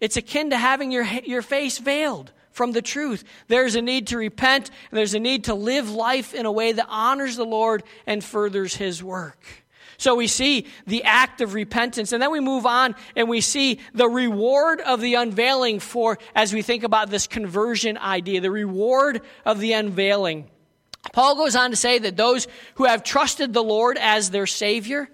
[0.00, 3.24] It's akin to having your, your face veiled from the truth.
[3.48, 6.72] There's a need to repent, and there's a need to live life in a way
[6.72, 9.44] that honors the Lord and furthers His work.
[9.96, 13.80] So we see the act of repentance, and then we move on and we see
[13.94, 19.22] the reward of the unveiling for, as we think about this conversion idea, the reward
[19.44, 20.48] of the unveiling.
[21.12, 25.08] Paul goes on to say that those who have trusted the Lord as their Savior,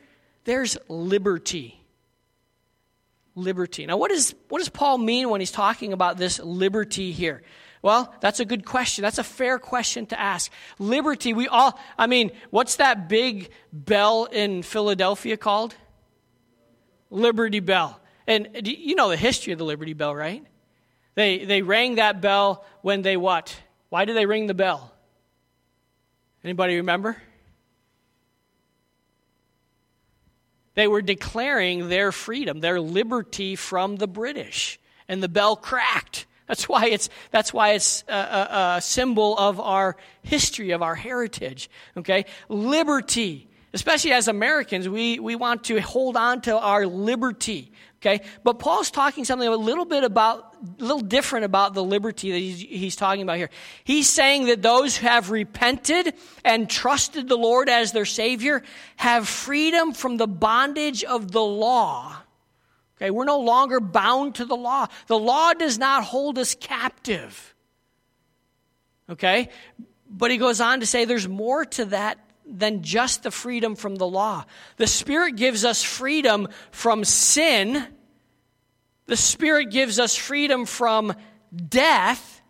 [0.44, 1.83] there's liberty
[3.34, 3.86] liberty.
[3.86, 7.42] Now, what, is, what does Paul mean when he's talking about this liberty here?
[7.82, 9.02] Well, that's a good question.
[9.02, 10.50] That's a fair question to ask.
[10.78, 15.74] Liberty, we all, I mean, what's that big bell in Philadelphia called?
[17.10, 18.00] Liberty Bell.
[18.26, 20.44] And you know the history of the Liberty Bell, right?
[21.14, 23.54] They, they rang that bell when they what?
[23.90, 24.92] Why did they ring the bell?
[26.42, 27.16] Anybody remember?
[30.74, 34.78] They were declaring their freedom, their liberty from the British.
[35.08, 36.26] And the bell cracked.
[36.46, 40.94] That's why it's, that's why it's a, a, a symbol of our history, of our
[40.94, 41.70] heritage.
[41.96, 42.26] Okay?
[42.48, 43.48] Liberty.
[43.72, 47.72] Especially as Americans, we, we want to hold on to our liberty.
[48.04, 48.20] Okay?
[48.42, 52.38] But Paul's talking something a little bit about, a little different about the liberty that
[52.38, 53.48] he's, he's talking about here.
[53.82, 56.12] He's saying that those who have repented
[56.44, 58.62] and trusted the Lord as their Savior
[58.96, 62.14] have freedom from the bondage of the law.
[62.98, 63.10] Okay?
[63.10, 64.88] We're no longer bound to the law.
[65.06, 67.54] The law does not hold us captive.
[69.08, 69.48] Okay?
[70.10, 73.96] But he goes on to say there's more to that than just the freedom from
[73.96, 74.44] the law.
[74.76, 77.86] The Spirit gives us freedom from sin,
[79.06, 81.14] the Spirit gives us freedom from
[81.68, 82.42] death,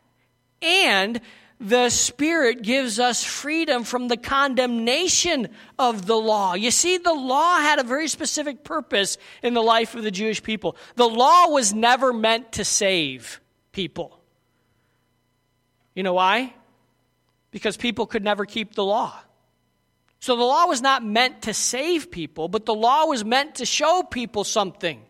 [0.63, 1.21] and
[1.61, 6.55] the Spirit gives us freedom from the condemnation of the law.
[6.55, 10.43] You see, the law had a very specific purpose in the life of the Jewish
[10.43, 10.77] people.
[10.97, 13.41] The law was never meant to save
[13.73, 14.21] people.
[15.95, 16.53] You know why?
[17.51, 19.17] Because people could never keep the law.
[20.19, 23.67] So the law was not meant to save people, but the law was meant to
[23.67, 25.03] show people something.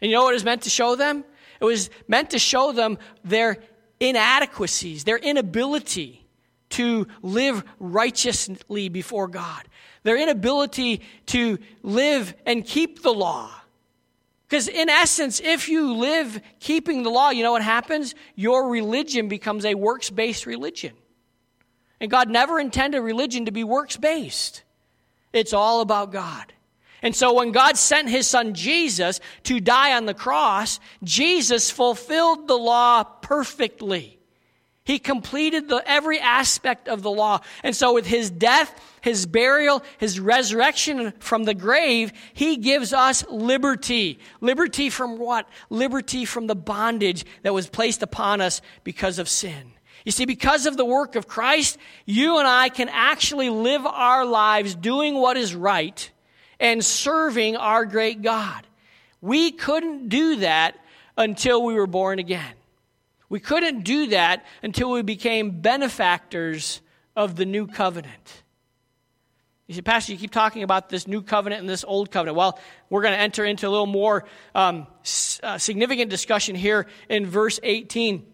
[0.00, 1.24] And you know what it was meant to show them?
[1.60, 3.58] It was meant to show them their
[3.98, 6.26] inadequacies, their inability
[6.70, 9.62] to live righteously before God,
[10.02, 13.50] their inability to live and keep the law.
[14.48, 18.14] Because, in essence, if you live keeping the law, you know what happens?
[18.34, 20.92] Your religion becomes a works based religion.
[22.00, 24.62] And God never intended religion to be works based,
[25.32, 26.52] it's all about God.
[27.02, 32.46] And so when God sent his son Jesus to die on the cross, Jesus fulfilled
[32.46, 34.18] the law perfectly.
[34.84, 37.40] He completed the, every aspect of the law.
[37.62, 43.24] And so with his death, his burial, his resurrection from the grave, he gives us
[43.30, 44.18] liberty.
[44.40, 45.48] Liberty from what?
[45.68, 49.72] Liberty from the bondage that was placed upon us because of sin.
[50.04, 54.24] You see, because of the work of Christ, you and I can actually live our
[54.24, 56.09] lives doing what is right
[56.60, 58.66] and serving our great God.
[59.20, 60.76] We couldn't do that
[61.16, 62.54] until we were born again.
[63.28, 66.80] We couldn't do that until we became benefactors
[67.16, 68.42] of the new covenant.
[69.66, 72.36] You see, Pastor, you keep talking about this new covenant and this old covenant.
[72.36, 74.88] Well, we're going to enter into a little more um,
[75.44, 78.26] uh, significant discussion here in verse 18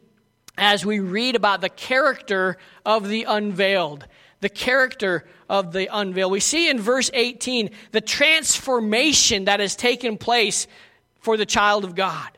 [0.56, 4.06] as we read about the character of the unveiled.
[4.40, 6.30] The character of the unveil.
[6.30, 10.66] We see in verse 18 the transformation that has taken place
[11.20, 12.30] for the child of God.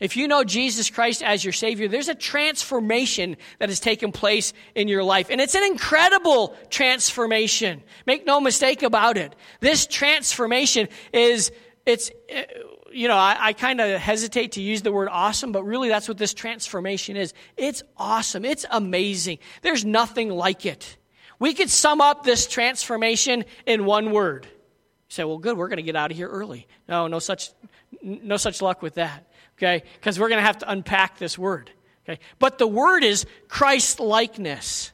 [0.00, 4.54] If you know Jesus Christ as your Savior, there's a transformation that has taken place
[4.74, 5.28] in your life.
[5.28, 7.82] And it's an incredible transformation.
[8.06, 9.36] Make no mistake about it.
[9.60, 11.52] This transformation is,
[11.84, 12.46] it's, eh,
[12.90, 16.08] you know, I, I kind of hesitate to use the word awesome, but really that's
[16.08, 17.34] what this transformation is.
[17.58, 18.46] It's awesome.
[18.46, 19.38] It's amazing.
[19.60, 20.96] There's nothing like it.
[21.40, 24.44] We could sum up this transformation in one word.
[24.44, 24.50] You
[25.08, 26.68] say, well, good, we're going to get out of here early.
[26.86, 27.50] No, no such,
[28.02, 29.26] no such luck with that,
[29.56, 29.82] okay?
[29.94, 31.70] Because we're going to have to unpack this word,
[32.04, 32.20] okay?
[32.38, 34.92] But the word is Christ likeness.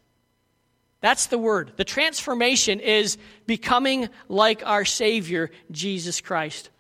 [1.01, 1.73] That's the word.
[1.77, 6.71] The transformation is becoming like our Savior, Jesus Christ.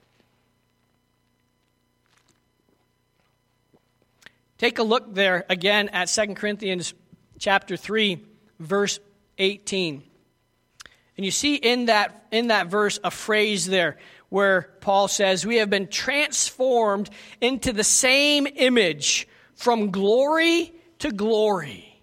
[4.58, 6.94] Take a look there again at 2 Corinthians
[7.38, 8.24] chapter 3,
[8.58, 9.00] verse
[9.38, 10.02] 18.
[11.16, 13.96] And you see in that, in that verse a phrase there
[14.28, 17.10] where Paul says, We have been transformed
[17.40, 22.02] into the same image from glory to glory.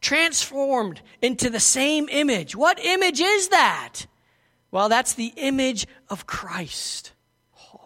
[0.00, 2.54] Transformed into the same image.
[2.54, 4.06] What image is that?
[4.70, 7.12] Well, that's the image of Christ.
[7.74, 7.80] Oh,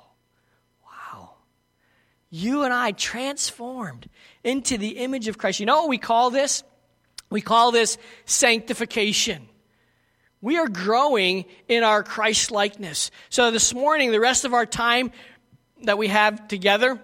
[0.84, 1.30] wow.
[2.30, 4.08] You and I transformed
[4.42, 5.60] into the image of Christ.
[5.60, 6.64] You know what we call this?
[7.30, 9.48] We call this sanctification.
[10.42, 13.10] We are growing in our Christ likeness.
[13.28, 15.12] So this morning, the rest of our time
[15.84, 17.00] that we have together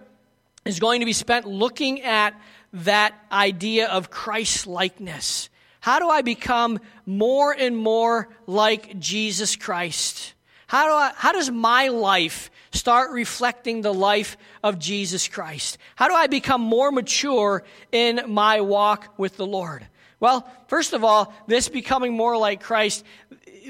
[0.65, 2.35] is going to be spent looking at
[2.73, 5.49] that idea of Christ likeness.
[5.81, 10.35] How do I become more and more like Jesus Christ?
[10.67, 15.79] How, do I, how does my life start reflecting the life of Jesus Christ?
[15.95, 17.63] How do I become more mature
[17.93, 19.87] in my walk with the Lord?
[20.19, 23.05] Well, first of all, this becoming more like Christ,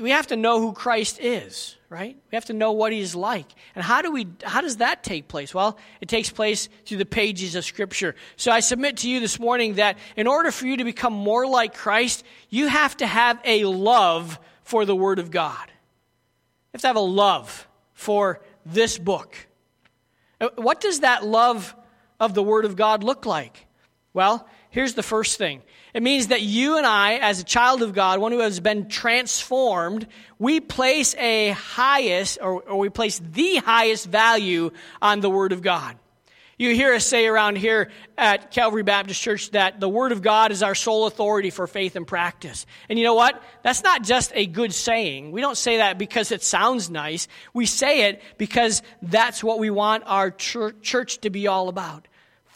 [0.00, 2.16] we have to know who Christ is, right?
[2.30, 3.46] We have to know what he's like.
[3.74, 5.54] And how do we how does that take place?
[5.54, 8.14] Well, it takes place through the pages of scripture.
[8.36, 11.46] So I submit to you this morning that in order for you to become more
[11.46, 15.66] like Christ, you have to have a love for the word of God.
[15.66, 19.34] You have to have a love for this book.
[20.40, 21.74] Uh, what does that love
[22.20, 23.66] of the word of God look like?
[24.12, 25.62] Well, here's the first thing
[25.96, 28.86] it means that you and I, as a child of God, one who has been
[28.88, 30.06] transformed,
[30.38, 35.62] we place a highest, or, or we place the highest value on the Word of
[35.62, 35.96] God.
[36.58, 40.52] You hear us say around here at Calvary Baptist Church that the Word of God
[40.52, 42.66] is our sole authority for faith and practice.
[42.90, 43.42] And you know what?
[43.62, 45.32] That's not just a good saying.
[45.32, 47.28] We don't say that because it sounds nice.
[47.54, 52.06] We say it because that's what we want our church to be all about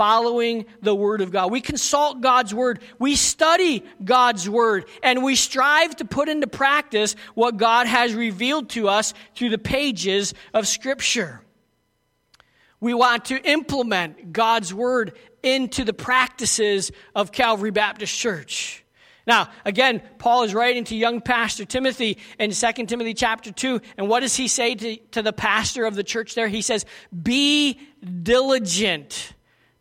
[0.01, 1.51] following the Word of God.
[1.51, 7.17] We consult God's Word, we study God's Word, and we strive to put into practice
[7.35, 11.43] what God has revealed to us through the pages of Scripture.
[12.81, 18.83] We want to implement God's Word into the practices of Calvary Baptist Church.
[19.27, 23.83] Now, again, Paul is writing to young pastor Timothy in 2 Timothy chapter 2.
[23.99, 26.49] And what does he say to, to the pastor of the church there?
[26.49, 26.87] He says,
[27.23, 27.79] Be
[28.23, 29.35] diligent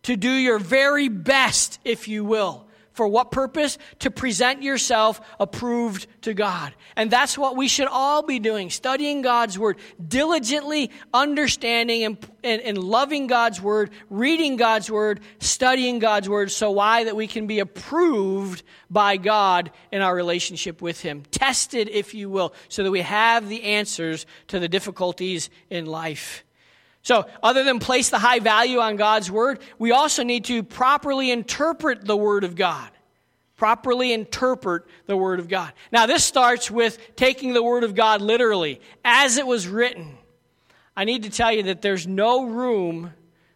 [0.04, 2.66] to do your very best, if you will.
[3.00, 3.78] For what purpose?
[4.00, 6.74] To present yourself approved to God.
[6.98, 12.62] And that's what we should all be doing studying God's Word, diligently understanding and, and,
[12.62, 16.52] and, loving God's Word, reading God's Word, studying God's Word.
[16.52, 17.06] So, why?
[17.06, 21.24] That we can be approved by God in our relationship with Him.
[21.32, 26.44] Tested, if you will, so that we have the answers to the difficulties in life.
[27.10, 31.32] So, other than place the high value on God's word, we also need to properly
[31.32, 32.88] interpret the word of God.
[33.56, 35.74] Properly interpret the word of God.
[35.92, 40.20] Now, this starts with taking the word of God literally, as it was written.
[40.96, 43.12] I need to tell you that there's no room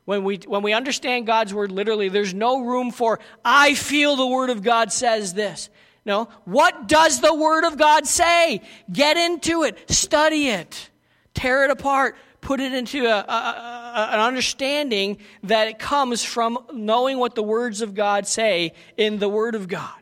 [0.06, 4.26] when we, when we understand God's word literally, there's no room for, I feel the
[4.26, 5.70] word of God says this.
[6.08, 6.28] No.
[6.46, 8.62] What does the word of God say?
[8.92, 10.90] Get into it, study it,
[11.36, 16.60] tear it apart, put it into a, a, a, an understanding that it comes from
[16.74, 19.96] knowing what the words of God say in the Word of God.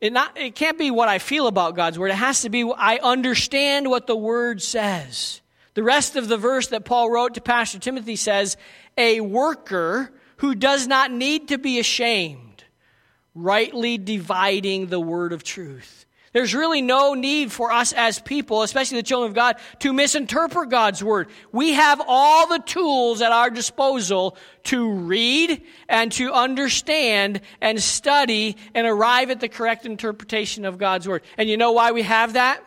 [0.00, 2.10] It, not, it can't be what I feel about God's Word.
[2.10, 5.40] It has to be I understand what the Word says.
[5.74, 8.56] The rest of the verse that Paul wrote to Pastor Timothy says,
[8.96, 12.64] A worker who does not need to be ashamed,
[13.34, 16.06] rightly dividing the Word of truth.
[16.32, 20.68] There's really no need for us as people, especially the children of God, to misinterpret
[20.68, 21.28] God's word.
[21.52, 28.56] We have all the tools at our disposal to read and to understand and study
[28.74, 31.22] and arrive at the correct interpretation of God's word.
[31.36, 32.62] And you know why we have that?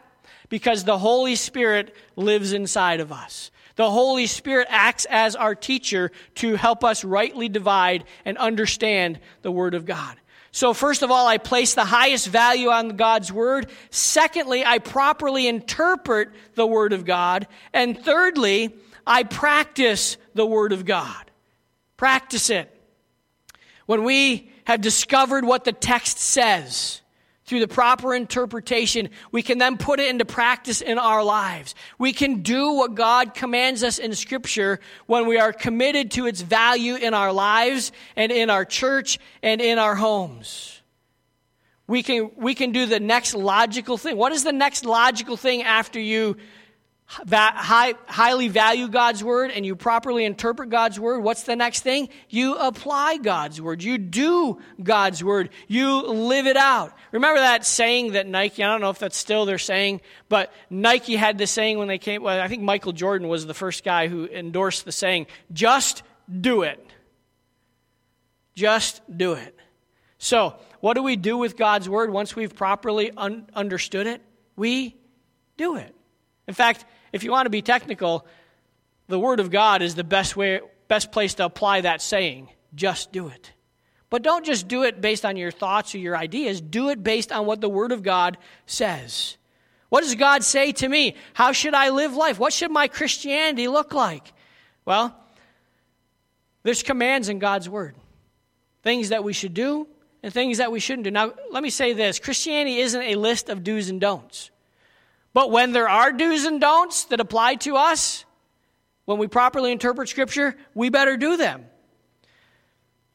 [0.49, 3.51] Because the Holy Spirit lives inside of us.
[3.76, 9.51] The Holy Spirit acts as our teacher to help us rightly divide and understand the
[9.51, 10.18] Word of God.
[10.52, 13.70] So, first of all, I place the highest value on God's word.
[13.89, 17.47] Secondly, I properly interpret the word of God.
[17.74, 18.76] And thirdly,
[19.08, 21.32] I practice the word of God.
[21.95, 22.70] Practice it.
[23.86, 27.01] When we have discovered what the text says,
[27.52, 31.76] through the proper interpretation, we can then put it into practice in our lives.
[31.97, 36.39] We can do what God commands us in Scripture when we are committed to its
[36.39, 40.82] value in our lives and in our church and in our homes.
[41.88, 44.16] We can, we can do the next logical thing.
[44.16, 46.38] What is the next logical thing after you
[47.12, 52.09] high, highly value God's word and you properly interpret God's word, what's the next thing?
[52.30, 53.84] You apply God's word.
[53.84, 55.49] You do God's word.
[55.68, 56.93] You live it out.
[57.12, 61.16] Remember that saying that Nike, I don't know if that's still their saying, but Nike
[61.16, 64.07] had this saying when they came, well, I think Michael Jordan was the first guy
[64.07, 66.03] who endorsed the saying, just
[66.39, 66.86] do it.
[68.55, 69.55] Just do it.
[70.18, 74.22] So, what do we do with God's word once we've properly un- understood it?
[74.55, 74.95] We
[75.57, 75.95] do it.
[76.47, 78.26] In fact, if you want to be technical,
[79.07, 82.49] the Word of God is the best way, best place to apply that saying.
[82.74, 83.51] Just do it.
[84.09, 86.59] But don't just do it based on your thoughts or your ideas.
[86.59, 89.38] Do it based on what the Word of God says.
[89.89, 91.16] What does God say to me?
[91.34, 92.39] How should I live life?
[92.39, 94.34] What should my Christianity look like?
[94.86, 95.16] Well,
[96.64, 97.95] there's commands in God's Word
[98.84, 99.88] things that we should do
[100.24, 101.12] and things that we shouldn't do.
[101.12, 104.51] Now, let me say this Christianity isn't a list of do's and don'ts.
[105.34, 108.25] But when there are do's and don'ts that apply to us,
[109.05, 111.65] when we properly interpret Scripture, we better do them.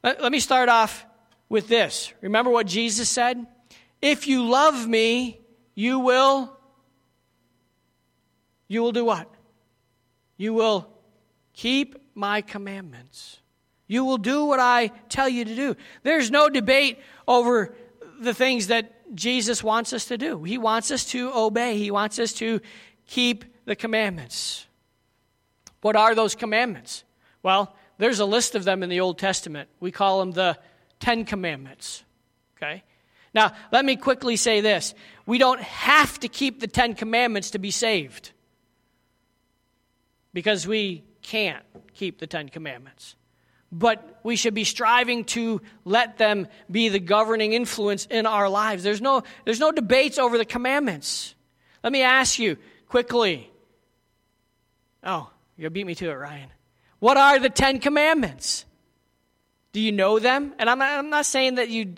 [0.02, 1.04] Let, me start off
[1.48, 2.12] with this.
[2.20, 3.44] Remember what Jesus said?
[4.00, 5.40] If you love me,
[5.74, 6.56] you will
[8.68, 9.32] you will do what?
[10.36, 10.88] You will
[11.52, 13.40] keep my commandments.
[13.86, 15.76] You will do what I tell you to do.
[16.02, 16.98] There's no debate
[17.28, 17.74] over
[18.20, 20.42] the things that Jesus wants us to do.
[20.44, 22.61] He wants us to obey, He wants us to
[23.07, 24.66] keep the commandments.
[25.80, 27.04] What are those commandments?
[27.42, 29.68] Well, there's a list of them in the Old Testament.
[29.80, 30.59] We call them the
[31.00, 32.02] Ten Commandments.
[32.57, 32.82] Okay?
[33.34, 34.94] Now, let me quickly say this
[35.26, 38.32] we don't have to keep the Ten Commandments to be saved
[40.32, 43.16] because we can't keep the Ten Commandments
[43.72, 48.82] but we should be striving to let them be the governing influence in our lives.
[48.82, 51.34] There's no, there's no debates over the commandments.
[51.82, 52.56] Let me ask you
[52.88, 53.50] quickly.
[55.02, 56.50] Oh, you beat me to it, Ryan.
[56.98, 58.64] What are the Ten Commandments?
[59.72, 60.54] Do you know them?
[60.58, 61.94] And I'm not, I'm not saying that you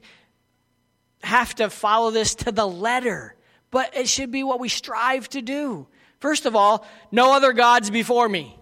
[1.22, 3.34] have to follow this to the letter,
[3.70, 5.86] but it should be what we strive to do.
[6.20, 8.58] First of all, no other gods before me.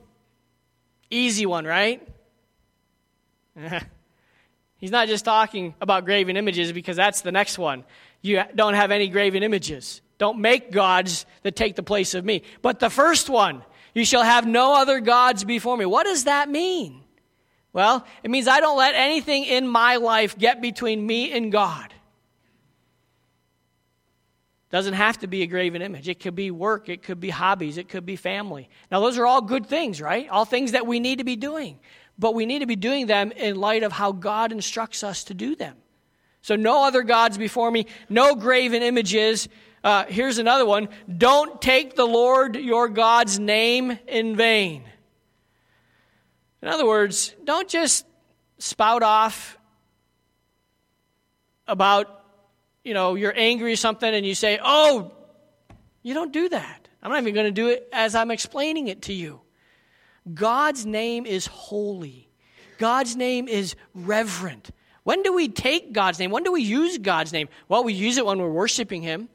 [1.11, 2.07] Easy one, right?
[4.79, 7.85] He's not just talking about graven images because that's the next one.
[8.21, 10.03] You don't have any graven images.
[10.19, 12.43] Don't make gods that take the place of me.
[12.63, 13.63] But the first one,
[13.95, 15.87] you shall have no other gods before me.
[15.87, 17.03] What does that mean?
[17.73, 21.93] Well, it means I don't let anything in my life get between me and God.
[24.71, 26.09] Doesn't have to be a graven image.
[26.09, 28.69] It could be work, it could be hobbies, it could be family.
[28.91, 30.29] Now, those are all good things, right?
[30.29, 31.79] All things that we need to be doing
[32.19, 35.35] but we need to be doing them in light of how God instructs us to
[35.35, 35.77] do them.
[36.43, 39.49] So, no other gods before me, no graven images.
[39.83, 44.85] Uh, here's another one don't take the Lord your God's name in vain.
[46.63, 48.07] In other words, don't just
[48.59, 49.59] spout off
[51.69, 52.25] about,
[52.85, 55.13] you know, you're angry or something and you say, oh,
[56.03, 56.89] you don't do that.
[57.03, 59.41] I'm not even going to do it as I'm explaining it to you.
[60.33, 62.29] God's name is holy.
[62.79, 64.71] God's name is reverent.
[65.05, 66.31] When do we take God's name?
[66.31, 67.49] When do we use God's name?
[67.69, 69.29] Well, we use it when we're worshiping Him.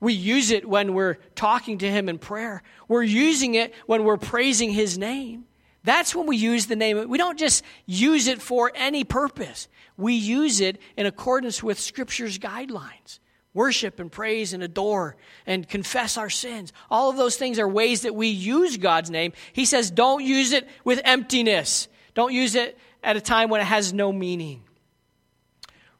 [0.00, 2.62] We use it when we're talking to Him in prayer.
[2.88, 5.44] We're using it when we're praising His name.
[5.84, 7.08] That's when we use the name.
[7.08, 12.38] We don't just use it for any purpose, we use it in accordance with Scripture's
[12.38, 13.20] guidelines
[13.56, 16.72] worship and praise and adore and confess our sins.
[16.90, 19.32] All of those things are ways that we use God's name.
[19.54, 23.64] He says, don't use it with emptiness, don't use it at a time when it
[23.64, 24.62] has no meaning.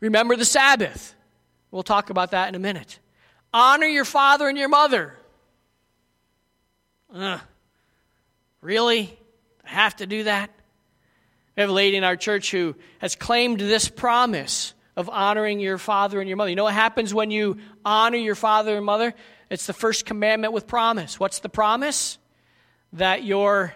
[0.01, 1.15] Remember the Sabbath.
[1.71, 2.99] We'll talk about that in a minute.
[3.53, 5.15] Honor your father and your mother.
[7.13, 7.39] Uh,
[8.61, 9.19] really?
[9.65, 10.51] I have to do that?
[11.57, 15.79] We have a lady in our church who has claimed this promise of honoring your
[15.79, 16.51] father and your mother.
[16.51, 19.15] You know what happens when you honor your father and mother?
[19.51, 21.21] It's the first commandment with promise.
[21.21, 22.19] What's the promise?
[22.95, 23.75] That your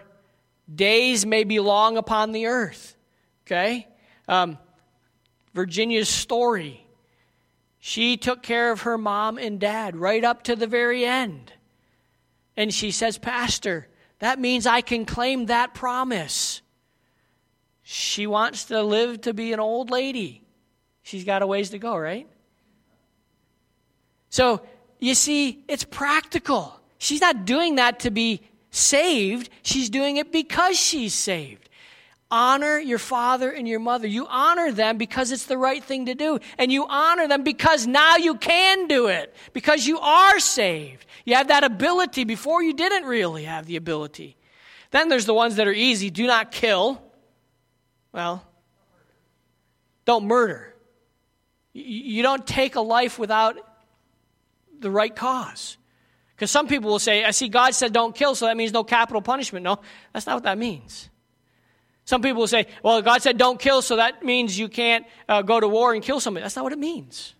[0.73, 2.95] days may be long upon the earth.
[3.45, 3.87] Okay?
[4.27, 4.57] Um,
[5.53, 6.85] Virginia's story.
[7.79, 11.53] She took care of her mom and dad right up to the very end.
[12.55, 13.87] And she says, Pastor,
[14.19, 16.61] that means I can claim that promise.
[17.81, 20.40] She wants to live to be an old lady.
[21.03, 22.27] She's got a ways to go, right?
[24.29, 24.61] So,
[24.99, 26.79] you see, it's practical.
[26.97, 31.67] She's not doing that to be saved, she's doing it because she's saved.
[32.31, 34.07] honor your father and your mother.
[34.07, 36.39] You honor them because it's the right thing to do.
[36.57, 41.05] And you honor them because now you can do it, because you are saved.
[41.25, 42.23] You have that ability.
[42.23, 44.37] Before you didn't really have the ability.
[44.91, 47.01] Then there's the ones that are easy do not kill.
[48.13, 48.43] Well,
[50.05, 50.73] don't murder.
[51.73, 53.57] You don't take a life without
[54.79, 55.77] the right cause.
[56.35, 58.83] Because some people will say, I see God said don't kill, so that means no
[58.83, 59.63] capital punishment.
[59.63, 59.79] No,
[60.11, 61.09] that's not what that means.
[62.03, 65.43] Some people will say, well, God said don't kill, so that means you can't uh,
[65.43, 66.41] go to war and kill somebody.
[66.41, 67.35] That's not what it means.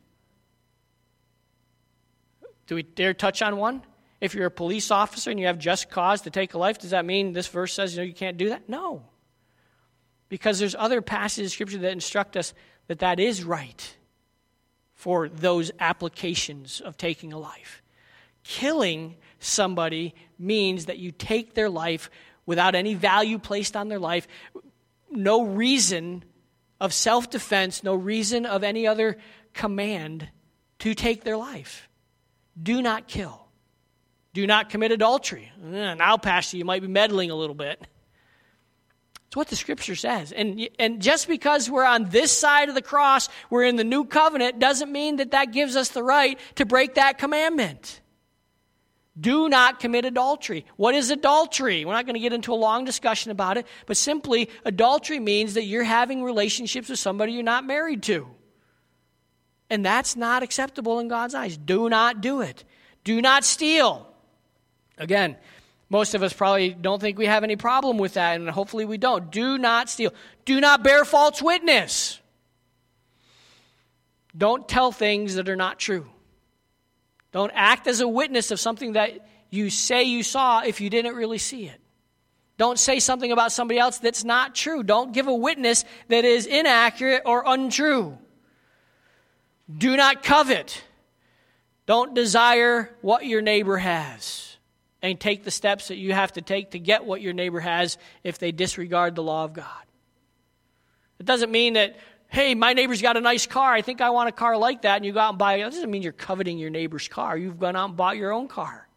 [2.67, 3.81] Do we dare touch on one?
[4.21, 6.91] If you're a police officer and you have just cause to take a life, does
[6.91, 8.69] that mean this verse says you, know, you can't do that?
[8.69, 9.03] No.
[10.29, 12.53] Because there's other passages of Scripture that instruct us
[12.87, 13.95] that that is right
[15.01, 17.81] for those applications of taking a life.
[18.43, 22.11] Killing somebody means that you take their life
[22.45, 24.27] without any value placed on their life,
[25.09, 26.23] no reason
[26.79, 29.17] of self defense, no reason of any other
[29.53, 30.29] command
[30.77, 31.89] to take their life.
[32.61, 33.47] Do not kill.
[34.35, 35.51] Do not commit adultery.
[35.65, 37.81] Eh, now, Pastor, you might be meddling a little bit.
[39.31, 40.33] It's what the scripture says.
[40.33, 44.03] And, and just because we're on this side of the cross, we're in the new
[44.03, 48.01] covenant, doesn't mean that that gives us the right to break that commandment.
[49.17, 50.65] Do not commit adultery.
[50.75, 51.85] What is adultery?
[51.85, 55.53] We're not going to get into a long discussion about it, but simply, adultery means
[55.53, 58.27] that you're having relationships with somebody you're not married to.
[59.69, 61.55] And that's not acceptable in God's eyes.
[61.55, 62.65] Do not do it.
[63.05, 64.13] Do not steal.
[64.97, 65.37] Again,
[65.91, 68.97] most of us probably don't think we have any problem with that, and hopefully we
[68.97, 69.29] don't.
[69.29, 70.13] Do not steal.
[70.45, 72.17] Do not bear false witness.
[74.35, 76.07] Don't tell things that are not true.
[77.33, 81.15] Don't act as a witness of something that you say you saw if you didn't
[81.15, 81.81] really see it.
[82.55, 84.83] Don't say something about somebody else that's not true.
[84.83, 88.17] Don't give a witness that is inaccurate or untrue.
[89.77, 90.81] Do not covet.
[91.85, 94.50] Don't desire what your neighbor has.
[95.03, 97.97] And take the steps that you have to take to get what your neighbor has
[98.23, 99.65] if they disregard the law of God.
[101.19, 101.95] It doesn't mean that
[102.31, 103.73] hey, my neighbor's got a nice car.
[103.73, 104.95] I think I want a car like that.
[104.95, 105.63] And you go out and buy it.
[105.63, 107.37] That doesn't mean you're coveting your neighbor's car.
[107.37, 108.87] You've gone out and bought your own car.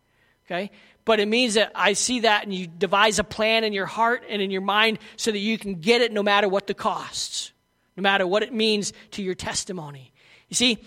[0.46, 0.70] Okay?
[1.04, 4.22] But it means that I see that and you devise a plan in your heart
[4.28, 7.52] and in your mind so that you can get it no matter what the costs,
[7.96, 10.12] no matter what it means to your testimony.
[10.48, 10.78] You see,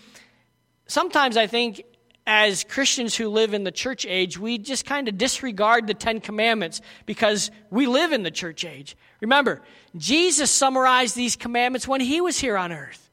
[0.88, 1.84] sometimes I think
[2.28, 6.20] as Christians who live in the church age, we just kind of disregard the Ten
[6.20, 8.98] Commandments because we live in the church age.
[9.22, 9.62] Remember,
[9.96, 13.10] Jesus summarized these commandments when he was here on earth.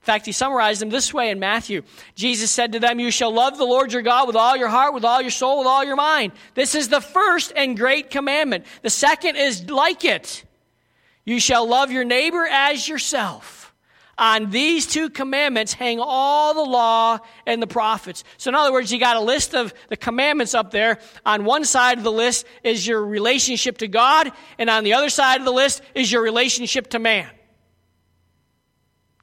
[0.00, 1.82] In fact, he summarized them this way in Matthew.
[2.14, 4.94] Jesus said to them, You shall love the Lord your God with all your heart,
[4.94, 6.32] with all your soul, with all your mind.
[6.54, 8.64] This is the first and great commandment.
[8.82, 10.44] The second is like it.
[11.24, 13.71] You shall love your neighbor as yourself.
[14.18, 18.24] On these two commandments hang all the law and the prophets.
[18.36, 20.98] So, in other words, you got a list of the commandments up there.
[21.24, 25.08] On one side of the list is your relationship to God, and on the other
[25.08, 27.30] side of the list is your relationship to man.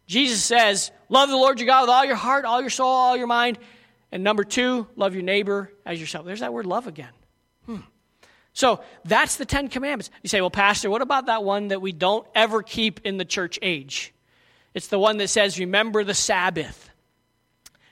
[0.07, 3.15] Jesus says, Love the Lord your God with all your heart, all your soul, all
[3.15, 3.59] your mind.
[4.11, 6.25] And number two, love your neighbor as yourself.
[6.25, 7.11] There's that word love again.
[7.65, 7.77] Hmm.
[8.53, 10.09] So that's the Ten Commandments.
[10.23, 13.25] You say, well, Pastor, what about that one that we don't ever keep in the
[13.25, 14.13] church age?
[14.73, 16.89] It's the one that says, Remember the Sabbath.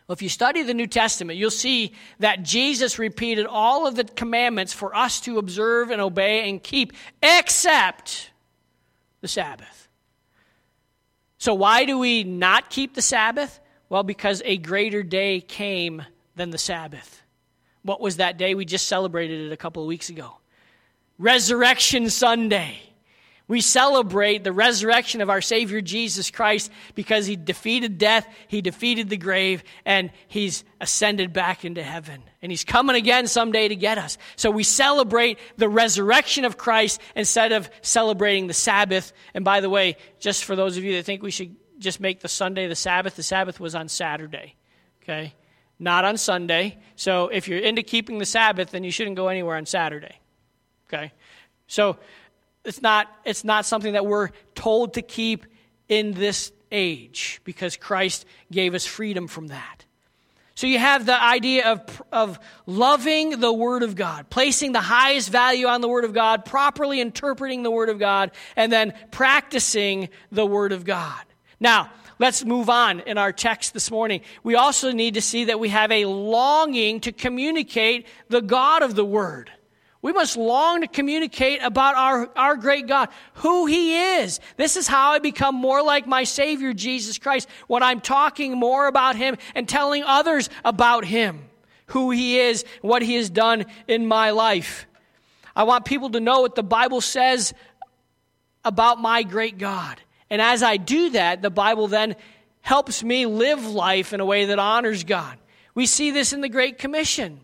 [0.07, 4.05] Well, if you study the New Testament, you'll see that Jesus repeated all of the
[4.05, 8.31] commandments for us to observe and obey and keep, except
[9.19, 9.89] the Sabbath.
[11.37, 13.59] So, why do we not keep the Sabbath?
[13.89, 16.03] Well, because a greater day came
[16.35, 17.21] than the Sabbath.
[17.83, 18.55] What was that day?
[18.55, 20.37] We just celebrated it a couple of weeks ago.
[21.17, 22.79] Resurrection Sunday.
[23.47, 29.09] We celebrate the resurrection of our Savior Jesus Christ because he defeated death, he defeated
[29.09, 32.21] the grave, and he's ascended back into heaven.
[32.41, 34.17] And he's coming again someday to get us.
[34.35, 39.13] So we celebrate the resurrection of Christ instead of celebrating the Sabbath.
[39.33, 42.19] And by the way, just for those of you that think we should just make
[42.19, 44.55] the Sunday the Sabbath, the Sabbath was on Saturday.
[45.03, 45.33] Okay?
[45.79, 46.79] Not on Sunday.
[46.97, 50.19] So if you're into keeping the Sabbath, then you shouldn't go anywhere on Saturday.
[50.89, 51.13] Okay?
[51.67, 51.97] So
[52.67, 55.45] it's not, it's not something that we're told to keep
[55.87, 59.85] in this age because Christ gave us freedom from that.
[60.55, 65.29] So you have the idea of, of loving the Word of God, placing the highest
[65.29, 70.09] value on the Word of God, properly interpreting the Word of God, and then practicing
[70.31, 71.21] the Word of God.
[71.59, 74.21] Now, let's move on in our text this morning.
[74.43, 78.95] We also need to see that we have a longing to communicate the God of
[78.95, 79.51] the Word.
[80.01, 84.39] We must long to communicate about our, our great God, who He is.
[84.55, 88.87] This is how I become more like my Savior, Jesus Christ, when I'm talking more
[88.87, 91.41] about Him and telling others about Him,
[91.87, 94.85] who He is, what He has done in my life.
[95.55, 97.53] I want people to know what the Bible says
[98.63, 99.99] about my great God.
[100.29, 102.15] And as I do that, the Bible then
[102.61, 105.37] helps me live life in a way that honors God.
[105.73, 107.39] We see this in the Great Commission.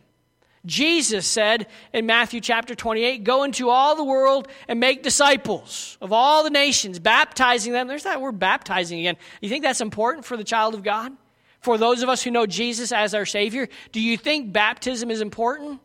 [0.65, 6.13] Jesus said in Matthew chapter 28 Go into all the world and make disciples of
[6.13, 7.87] all the nations, baptizing them.
[7.87, 9.17] There's that word baptizing again.
[9.41, 11.11] You think that's important for the child of God?
[11.59, 15.21] For those of us who know Jesus as our Savior, do you think baptism is
[15.21, 15.79] important?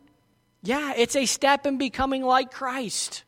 [0.61, 3.23] Yeah, it's a step in becoming like Christ.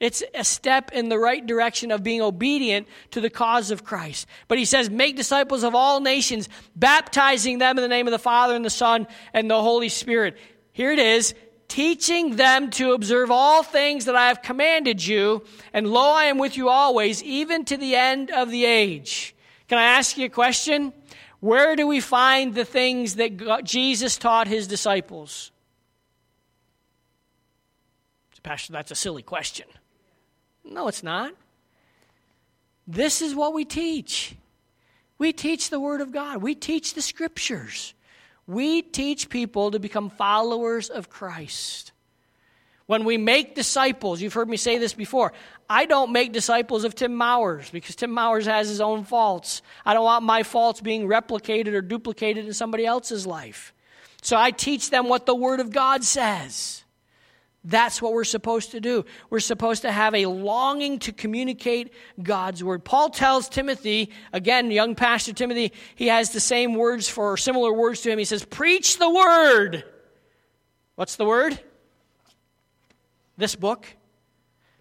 [0.00, 4.28] It's a step in the right direction of being obedient to the cause of Christ.
[4.46, 8.18] But he says, Make disciples of all nations, baptizing them in the name of the
[8.18, 10.36] Father and the Son and the Holy Spirit.
[10.78, 11.34] Here it is
[11.66, 16.38] teaching them to observe all things that I have commanded you, and lo, I am
[16.38, 19.34] with you always, even to the end of the age.
[19.66, 20.92] Can I ask you a question?
[21.40, 25.50] Where do we find the things that God, Jesus taught his disciples?
[28.44, 29.66] Pastor, that's a silly question.
[30.64, 31.32] No, it's not.
[32.86, 34.36] This is what we teach.
[35.18, 37.94] We teach the Word of God, we teach the Scriptures.
[38.48, 41.92] We teach people to become followers of Christ.
[42.86, 45.34] When we make disciples, you've heard me say this before.
[45.68, 49.60] I don't make disciples of Tim Mowers because Tim Mowers has his own faults.
[49.84, 53.74] I don't want my faults being replicated or duplicated in somebody else's life.
[54.22, 56.82] So I teach them what the Word of God says.
[57.68, 59.04] That's what we're supposed to do.
[59.28, 61.92] We're supposed to have a longing to communicate
[62.22, 62.82] God's word.
[62.82, 68.00] Paul tells Timothy, again, young pastor Timothy, he has the same words for similar words
[68.02, 68.18] to him.
[68.18, 69.84] He says, Preach the word.
[70.94, 71.60] What's the word?
[73.36, 73.86] This book.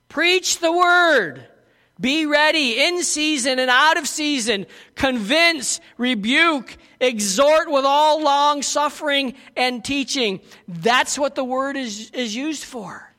[0.07, 1.45] Preach the word.
[1.99, 4.67] Be ready in season and out of season.
[4.95, 10.39] Convince, rebuke, exhort with all long suffering and teaching.
[10.67, 13.11] That's what the word is, is used for.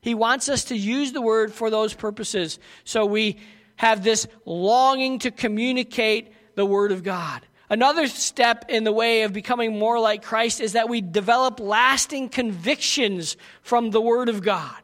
[0.00, 2.58] He wants us to use the word for those purposes.
[2.84, 3.38] So we
[3.76, 7.42] have this longing to communicate the word of God.
[7.70, 12.28] Another step in the way of becoming more like Christ is that we develop lasting
[12.28, 14.76] convictions from the word of God.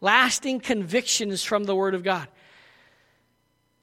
[0.00, 2.28] Lasting convictions from the word of God.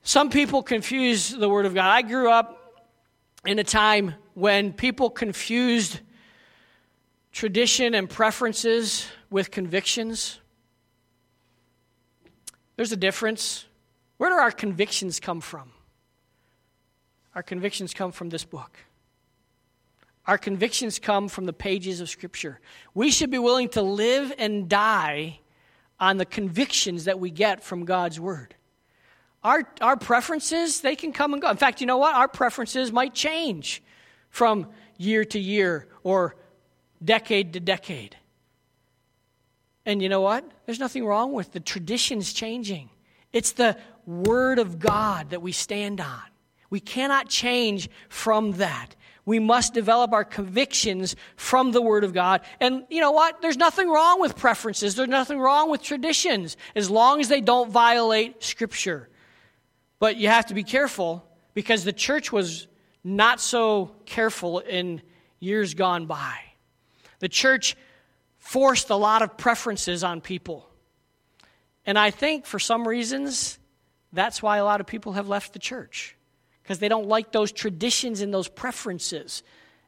[0.07, 1.89] Some people confuse the Word of God.
[1.89, 2.83] I grew up
[3.43, 5.99] in a time when people confused
[7.31, 10.39] tradition and preferences with convictions.
[12.75, 13.65] There's a difference.
[14.17, 15.71] Where do our convictions come from?
[17.33, 18.77] Our convictions come from this book.
[20.27, 22.59] Our convictions come from the pages of Scripture.
[22.93, 25.39] We should be willing to live and die
[25.99, 28.53] on the convictions that we get from God's Word.
[29.45, 31.51] Our, our preferences, they can come and go.
[31.51, 32.15] In fact, you know what?
[32.15, 33.83] Our preferences might change
[34.31, 36.35] from year to year or
[37.03, 38.17] decade to decade.
[39.85, 40.49] And you know what?
[40.65, 42.89] There's nothing wrong with the traditions changing.
[43.33, 43.77] It's the
[44.07, 46.23] Word of God that we stand on.
[46.71, 48.95] We cannot change from that.
[49.25, 52.41] We must develop our convictions from the Word of God.
[52.59, 53.43] And you know what?
[53.43, 57.69] There's nothing wrong with preferences, there's nothing wrong with traditions as long as they don't
[57.69, 59.07] violate Scripture.
[59.99, 62.67] But you have to be careful because the church was
[63.03, 65.01] not so careful in
[65.39, 66.37] years gone by.
[67.19, 67.75] The church
[68.37, 70.69] forced a lot of preferences on people.
[71.85, 73.59] And I think for some reasons,
[74.11, 76.15] that's why a lot of people have left the church
[76.63, 79.43] because they don't like those traditions and those preferences.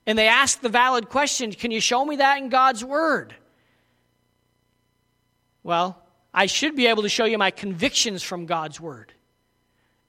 [0.05, 3.36] And they ask the valid question can you show me that in God's Word?
[5.64, 6.01] Well,
[6.34, 9.14] I should be able to show you my convictions from God's Word.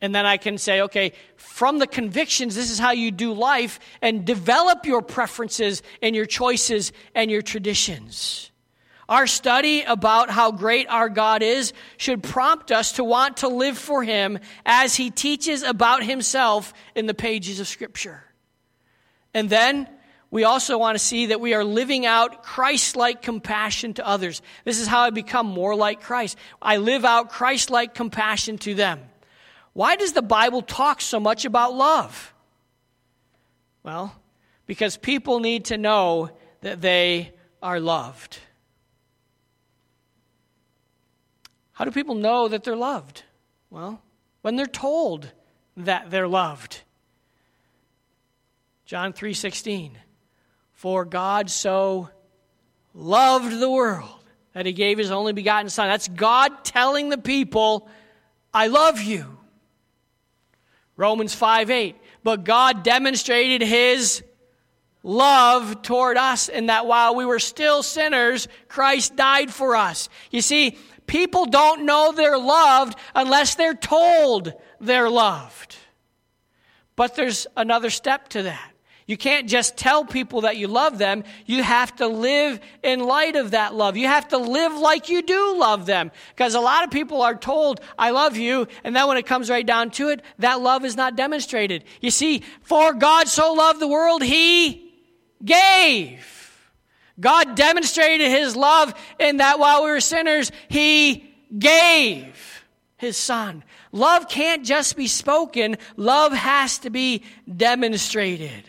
[0.01, 3.81] And then I can say, okay, from the convictions, this is how you do life,
[4.01, 8.53] and develop your preferences and your choices and your traditions.
[9.09, 13.79] Our study about how great our God is should prompt us to want to live
[13.79, 18.23] for Him as He teaches about Himself in the pages of Scripture.
[19.33, 19.89] And then
[20.31, 24.43] we also want to see that we are living out Christ like compassion to others.
[24.65, 26.37] This is how I become more like Christ.
[26.61, 29.01] I live out Christ like compassion to them.
[29.79, 32.35] Why does the Bible talk so much about love?
[33.85, 34.13] Well,
[34.67, 36.31] because people need to know
[36.63, 38.41] that they are loved.
[41.75, 43.23] How do people know that they're loved?
[43.71, 44.03] Well,
[44.43, 45.31] when they're told
[45.77, 46.83] that they're loved.
[48.85, 49.93] John 3:16
[50.73, 52.11] For God so
[52.95, 54.25] loved the world
[54.55, 55.87] that he gave his only begotten Son.
[55.87, 57.89] That's God telling the people,
[58.53, 59.38] I love you.
[60.99, 61.97] Romans 5 8.
[62.23, 64.23] But God demonstrated his
[65.03, 70.11] love toward us in that while we were still sinners, Christ died for us.
[70.31, 70.77] You see,
[71.07, 75.77] people don't know they're loved unless they're told they're loved.
[76.97, 78.73] But there's another step to that.
[79.09, 81.25] You can't just tell people that you love them.
[81.47, 83.97] You have to live in light of that love.
[83.97, 86.13] You have to live like you do love them.
[86.37, 89.49] Because a lot of people are told, I love you, and then when it comes
[89.49, 91.85] right down to it, that love is not demonstrated.
[92.03, 94.93] You see, for God so loved the world, he
[95.43, 96.69] gave.
[97.19, 102.63] God demonstrated his love in that while we were sinners, he gave
[102.99, 103.65] his son.
[103.91, 107.23] Love can't just be spoken, love has to be
[107.57, 108.65] demonstrated.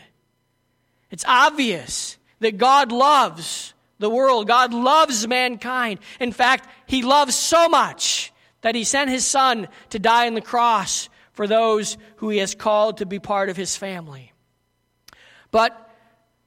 [1.12, 6.00] It's obvious that God loves the world, God loves mankind.
[6.20, 8.32] In fact, he loves so much
[8.62, 12.56] that he sent his son to die on the cross for those who he has
[12.56, 14.34] called to be part of his family.
[15.52, 15.90] But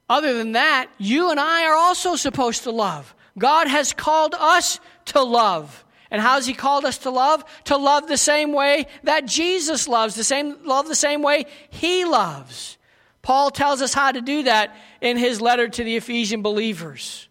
[0.09, 3.15] other than that, you and I are also supposed to love.
[3.39, 5.85] God has called us to love.
[6.11, 7.45] And how has he called us to love?
[7.65, 12.05] To love the same way that Jesus loves, the same love the same way he
[12.05, 12.77] loves.
[13.23, 17.29] Paul tells us how to do that in his letter to the Ephesian believers.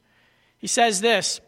[0.58, 1.42] He says this,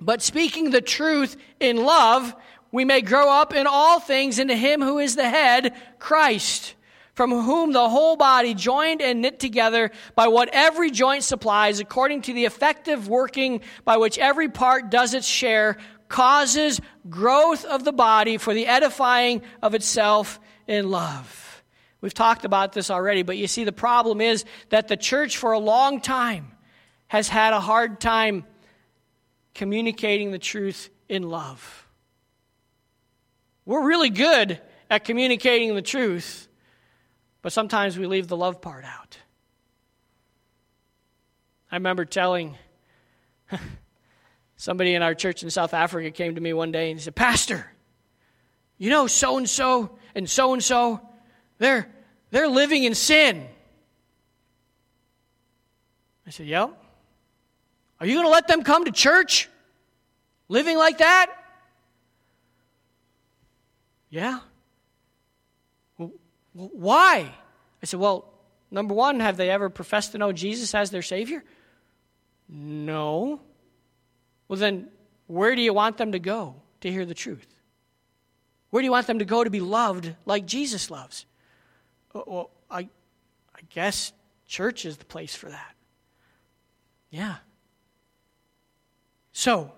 [0.00, 2.34] but speaking the truth in love,
[2.70, 6.74] we may grow up in all things into him who is the head, Christ
[7.14, 12.22] from whom the whole body, joined and knit together by what every joint supplies, according
[12.22, 15.76] to the effective working by which every part does its share,
[16.08, 21.51] causes growth of the body for the edifying of itself in love.
[22.02, 25.52] We've talked about this already, but you see, the problem is that the church for
[25.52, 26.52] a long time
[27.08, 28.44] has had a hard time
[29.54, 31.86] communicating the truth in love.
[33.64, 36.48] We're really good at communicating the truth
[37.42, 39.18] but sometimes we leave the love part out.
[41.70, 42.56] I remember telling
[44.56, 47.16] somebody in our church in South Africa came to me one day and he said,
[47.16, 47.66] Pastor,
[48.78, 51.00] you know so and so and so and so,
[51.62, 51.88] they're
[52.30, 53.46] they're living in sin.
[56.26, 56.78] I said, Yep.
[58.00, 59.48] Are you going to let them come to church
[60.48, 61.30] living like that?
[64.10, 64.40] Yeah.
[66.52, 67.32] Why?
[67.82, 68.32] I said, Well,
[68.70, 71.44] number one, have they ever professed to know Jesus as their Savior?
[72.48, 73.40] No.
[74.48, 74.88] Well, then,
[75.26, 77.46] where do you want them to go to hear the truth?
[78.70, 81.26] Where do you want them to go to be loved like Jesus loves?
[82.14, 84.12] Uh, well, I, I guess
[84.46, 85.74] church is the place for that.
[87.10, 87.36] Yeah.
[89.32, 89.72] So,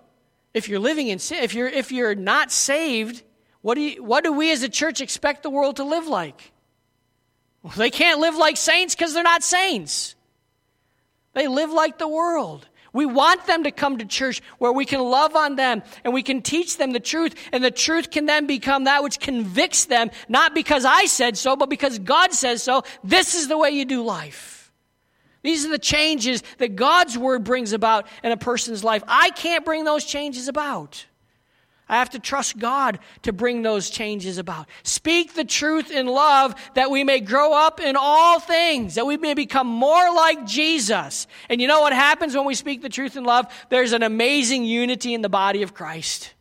[0.53, 3.23] if you're living in sin, if you're if you're not saved,
[3.61, 6.51] what do you, what do we as a church expect the world to live like?
[7.61, 10.15] Well, they can't live like saints because they're not saints.
[11.33, 12.67] They live like the world.
[12.95, 16.23] We want them to come to church where we can love on them and we
[16.23, 20.11] can teach them the truth, and the truth can then become that which convicts them,
[20.29, 22.83] not because I said so, but because God says so.
[23.03, 24.71] This is the way you do life.
[25.43, 29.03] These are the changes that God's word brings about in a person's life.
[29.09, 31.05] I can't bring those changes about.
[31.87, 34.67] I have to trust God to bring those changes about.
[34.83, 39.17] Speak the truth in love that we may grow up in all things, that we
[39.17, 41.27] may become more like Jesus.
[41.47, 43.45] And you know what happens when we speak the truth in love?
[43.69, 46.33] There's an amazing unity in the body of Christ.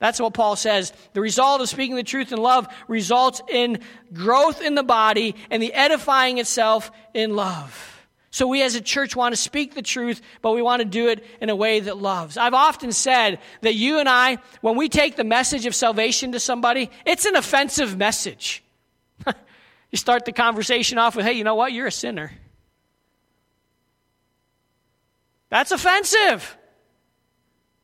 [0.00, 0.92] That's what Paul says.
[1.12, 3.80] The result of speaking the truth in love results in
[4.12, 7.97] growth in the body and the edifying itself in love.
[8.30, 11.08] So, we as a church want to speak the truth, but we want to do
[11.08, 12.36] it in a way that loves.
[12.36, 16.40] I've often said that you and I, when we take the message of salvation to
[16.40, 18.62] somebody, it's an offensive message.
[19.26, 21.72] you start the conversation off with, hey, you know what?
[21.72, 22.32] You're a sinner.
[25.48, 26.56] That's offensive.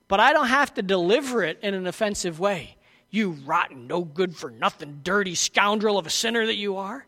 [0.09, 2.76] But I don't have to deliver it in an offensive way.
[3.09, 7.07] You rotten, no good for nothing, dirty scoundrel of a sinner that you are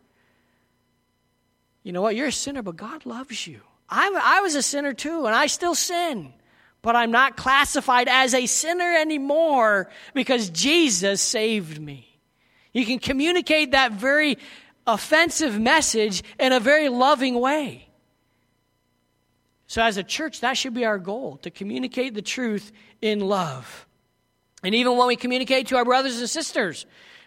[1.86, 2.16] you know what?
[2.16, 3.60] You're a sinner, but God loves you.
[3.88, 6.32] I, I was a sinner too, and I still sin.
[6.82, 12.18] But I'm not classified as a sinner anymore because Jesus saved me.
[12.72, 14.36] You can communicate that very
[14.84, 17.88] offensive message in a very loving way.
[19.68, 23.86] So, as a church, that should be our goal to communicate the truth in love.
[24.64, 26.84] And even when we communicate to our brothers and sisters,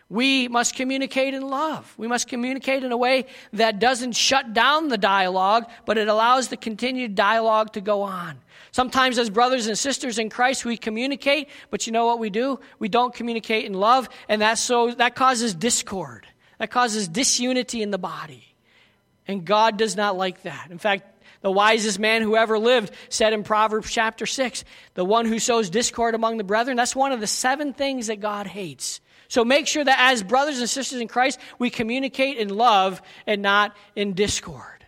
[0.09, 1.93] We must communicate in love.
[1.95, 6.47] We must communicate in a way that doesn't shut down the dialogue, but it allows
[6.47, 8.39] the continued dialogue to go on.
[8.71, 12.59] Sometimes, as brothers and sisters in Christ, we communicate, but you know what we do?
[12.79, 16.25] We don't communicate in love, and that, so, that causes discord.
[16.57, 18.43] That causes disunity in the body.
[19.27, 20.69] And God does not like that.
[20.71, 21.03] In fact,
[21.41, 25.69] the wisest man who ever lived said in Proverbs chapter 6 the one who sows
[25.69, 28.99] discord among the brethren, that's one of the seven things that God hates.
[29.29, 33.41] So make sure that as brothers and sisters in Christ, we communicate in love and
[33.41, 34.85] not in discord.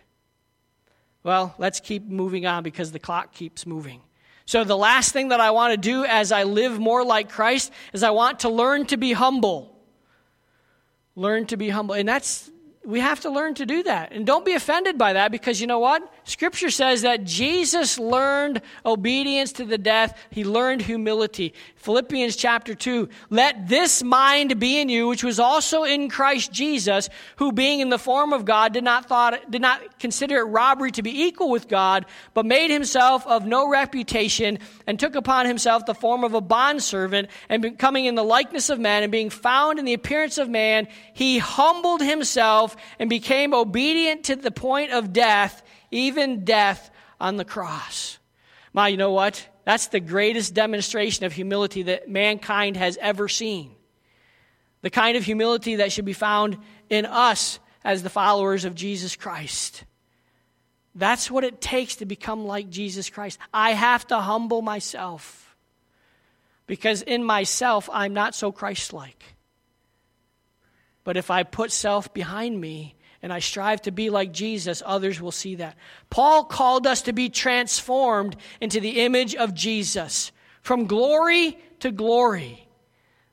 [1.22, 4.02] Well, let's keep moving on because the clock keeps moving.
[4.44, 7.72] So, the last thing that I want to do as I live more like Christ
[7.92, 9.80] is I want to learn to be humble.
[11.14, 11.94] Learn to be humble.
[11.94, 12.50] And that's
[12.84, 14.12] we have to learn to do that.
[14.12, 16.02] And don't be offended by that because you know what?
[16.24, 21.54] Scripture says that Jesus learned obedience to the death, he learned humility.
[21.76, 27.08] Philippians chapter 2 Let this mind be in you, which was also in Christ Jesus,
[27.36, 30.90] who being in the form of God did not, thought, did not consider it robbery
[30.92, 32.04] to be equal with God,
[32.34, 34.58] but made himself of no reputation
[34.88, 38.80] and took upon himself the form of a bondservant, and becoming in the likeness of
[38.80, 44.24] man and being found in the appearance of man, he humbled himself and became obedient
[44.24, 45.62] to the point of death
[45.92, 48.18] even death on the cross.
[48.72, 49.46] My, you know what?
[49.64, 53.70] That's the greatest demonstration of humility that mankind has ever seen.
[54.80, 56.58] The kind of humility that should be found
[56.90, 59.84] in us as the followers of Jesus Christ.
[60.94, 63.38] That's what it takes to become like Jesus Christ.
[63.54, 65.56] I have to humble myself
[66.66, 69.22] because in myself I'm not so Christ like.
[71.04, 75.20] But if I put self behind me, and I strive to be like Jesus, others
[75.20, 75.76] will see that.
[76.10, 82.66] Paul called us to be transformed into the image of Jesus from glory to glory.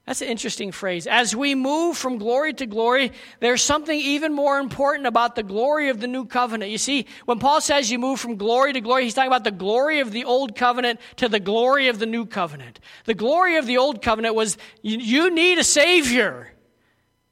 [0.06, 1.06] That's an interesting phrase.
[1.06, 3.12] As we move from glory to glory,
[3.42, 6.72] there's something even more important about the glory of the new covenant.
[6.72, 9.52] You see, when Paul says you move from glory to glory, he's talking about the
[9.52, 12.80] glory of the old covenant to the glory of the new covenant.
[13.06, 16.54] The glory of the old covenant was you, you need a savior.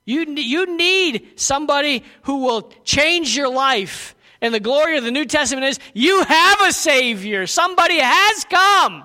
[0.07, 4.15] You, you need somebody who will change your life.
[4.39, 7.45] And the glory of the New Testament is you have a Savior.
[7.45, 9.03] Somebody has come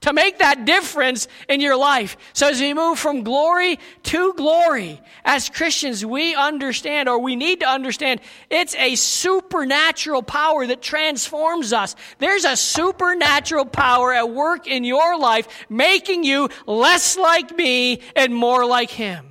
[0.00, 2.16] to make that difference in your life.
[2.32, 7.60] So as we move from glory to glory, as Christians, we understand or we need
[7.60, 8.20] to understand
[8.50, 11.94] it's a supernatural power that transforms us.
[12.18, 18.34] There's a supernatural power at work in your life, making you less like me and
[18.34, 19.29] more like Him.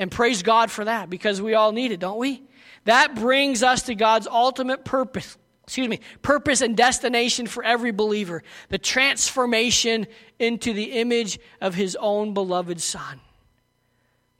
[0.00, 2.42] And praise God for that because we all need it, don't we?
[2.86, 5.36] That brings us to God's ultimate purpose.
[5.64, 10.06] Excuse me, purpose and destination for every believer the transformation
[10.38, 13.20] into the image of his own beloved Son.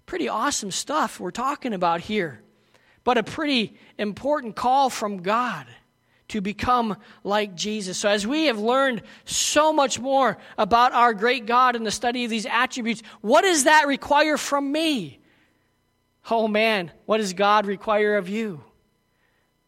[0.07, 2.41] Pretty awesome stuff we're talking about here,
[3.05, 5.67] but a pretty important call from God
[6.29, 7.99] to become like Jesus.
[7.99, 12.25] So, as we have learned so much more about our great God in the study
[12.25, 15.20] of these attributes, what does that require from me?
[16.29, 18.63] Oh man, what does God require of you?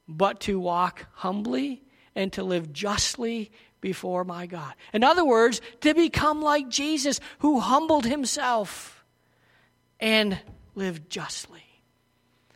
[0.09, 1.83] But to walk humbly
[2.15, 3.51] and to live justly
[3.81, 4.75] before my God.
[4.93, 9.05] In other words, to become like Jesus, who humbled himself
[10.01, 10.39] and
[10.75, 11.65] lived justly.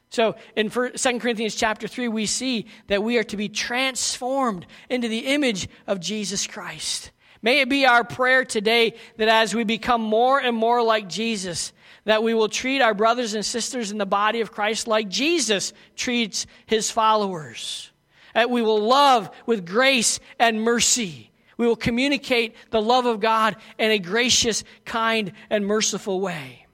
[0.09, 5.09] So in 2 Corinthians chapter 3, we see that we are to be transformed into
[5.09, 7.11] the image of Jesus Christ.
[7.47, 11.73] May it be our prayer today that as we become more and more like Jesus,
[12.05, 15.73] that we will treat our brothers and sisters in the body of Christ like Jesus
[15.95, 17.93] treats his followers.
[18.35, 21.31] That we will love with grace and mercy.
[21.57, 26.67] We will communicate the love of God in a gracious, kind, and merciful way.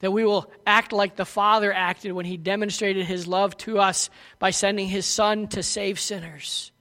[0.00, 4.10] That we will act like the Father acted when he demonstrated his love to us
[4.40, 6.72] by sending his Son to save sinners.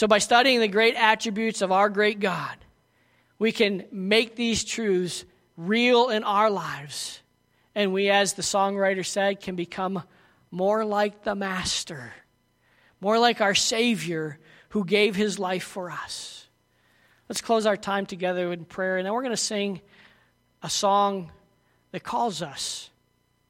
[0.00, 2.56] So, by studying the great attributes of our great God,
[3.38, 5.26] we can make these truths
[5.58, 7.20] real in our lives.
[7.74, 10.02] And we, as the songwriter said, can become
[10.50, 12.14] more like the Master,
[13.02, 14.38] more like our Savior
[14.70, 16.46] who gave his life for us.
[17.28, 19.82] Let's close our time together in prayer, and then we're going to sing
[20.62, 21.30] a song
[21.92, 22.88] that calls us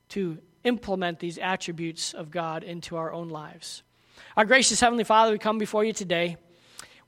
[0.09, 3.85] to implement these attributes of God into our own lives.
[4.37, 6.37] Our gracious Heavenly Father, we come before you today.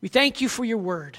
[0.00, 1.16] We thank you for your word.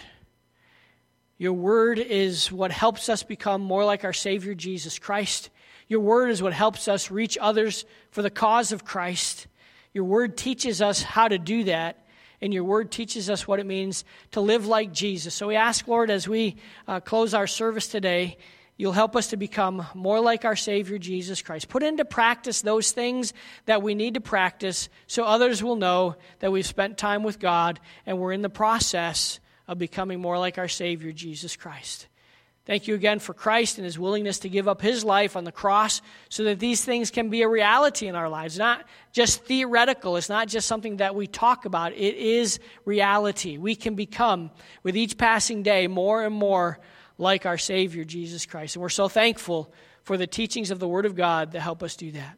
[1.38, 5.49] Your word is what helps us become more like our Savior Jesus Christ.
[5.88, 9.47] Your word is what helps us reach others for the cause of Christ.
[9.93, 12.06] Your word teaches us how to do that,
[12.41, 15.34] and your word teaches us what it means to live like Jesus.
[15.34, 18.38] So we ask, Lord, as we uh, close our service today,
[18.84, 21.69] you'll help us to become more like our Savior Jesus Christ.
[21.69, 23.34] Put into practice those things
[23.65, 27.79] that we need to practice so others will know that we've spent time with God
[28.05, 32.07] and we're in the process of becoming more like our Savior Jesus Christ.
[32.65, 35.51] Thank you again for Christ and his willingness to give up his life on the
[35.53, 38.57] cross so that these things can be a reality in our lives.
[38.57, 43.57] Not just theoretical, it's not just something that we talk about, it is reality.
[43.57, 46.79] We can become, with each passing day, more and more
[47.18, 48.76] like our Savior, Jesus Christ.
[48.76, 49.72] And we're so thankful
[50.03, 52.38] for the teachings of the Word of God that help us do that.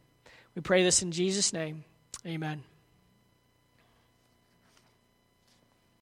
[0.55, 1.84] We pray this in Jesus' name.
[2.26, 2.63] Amen.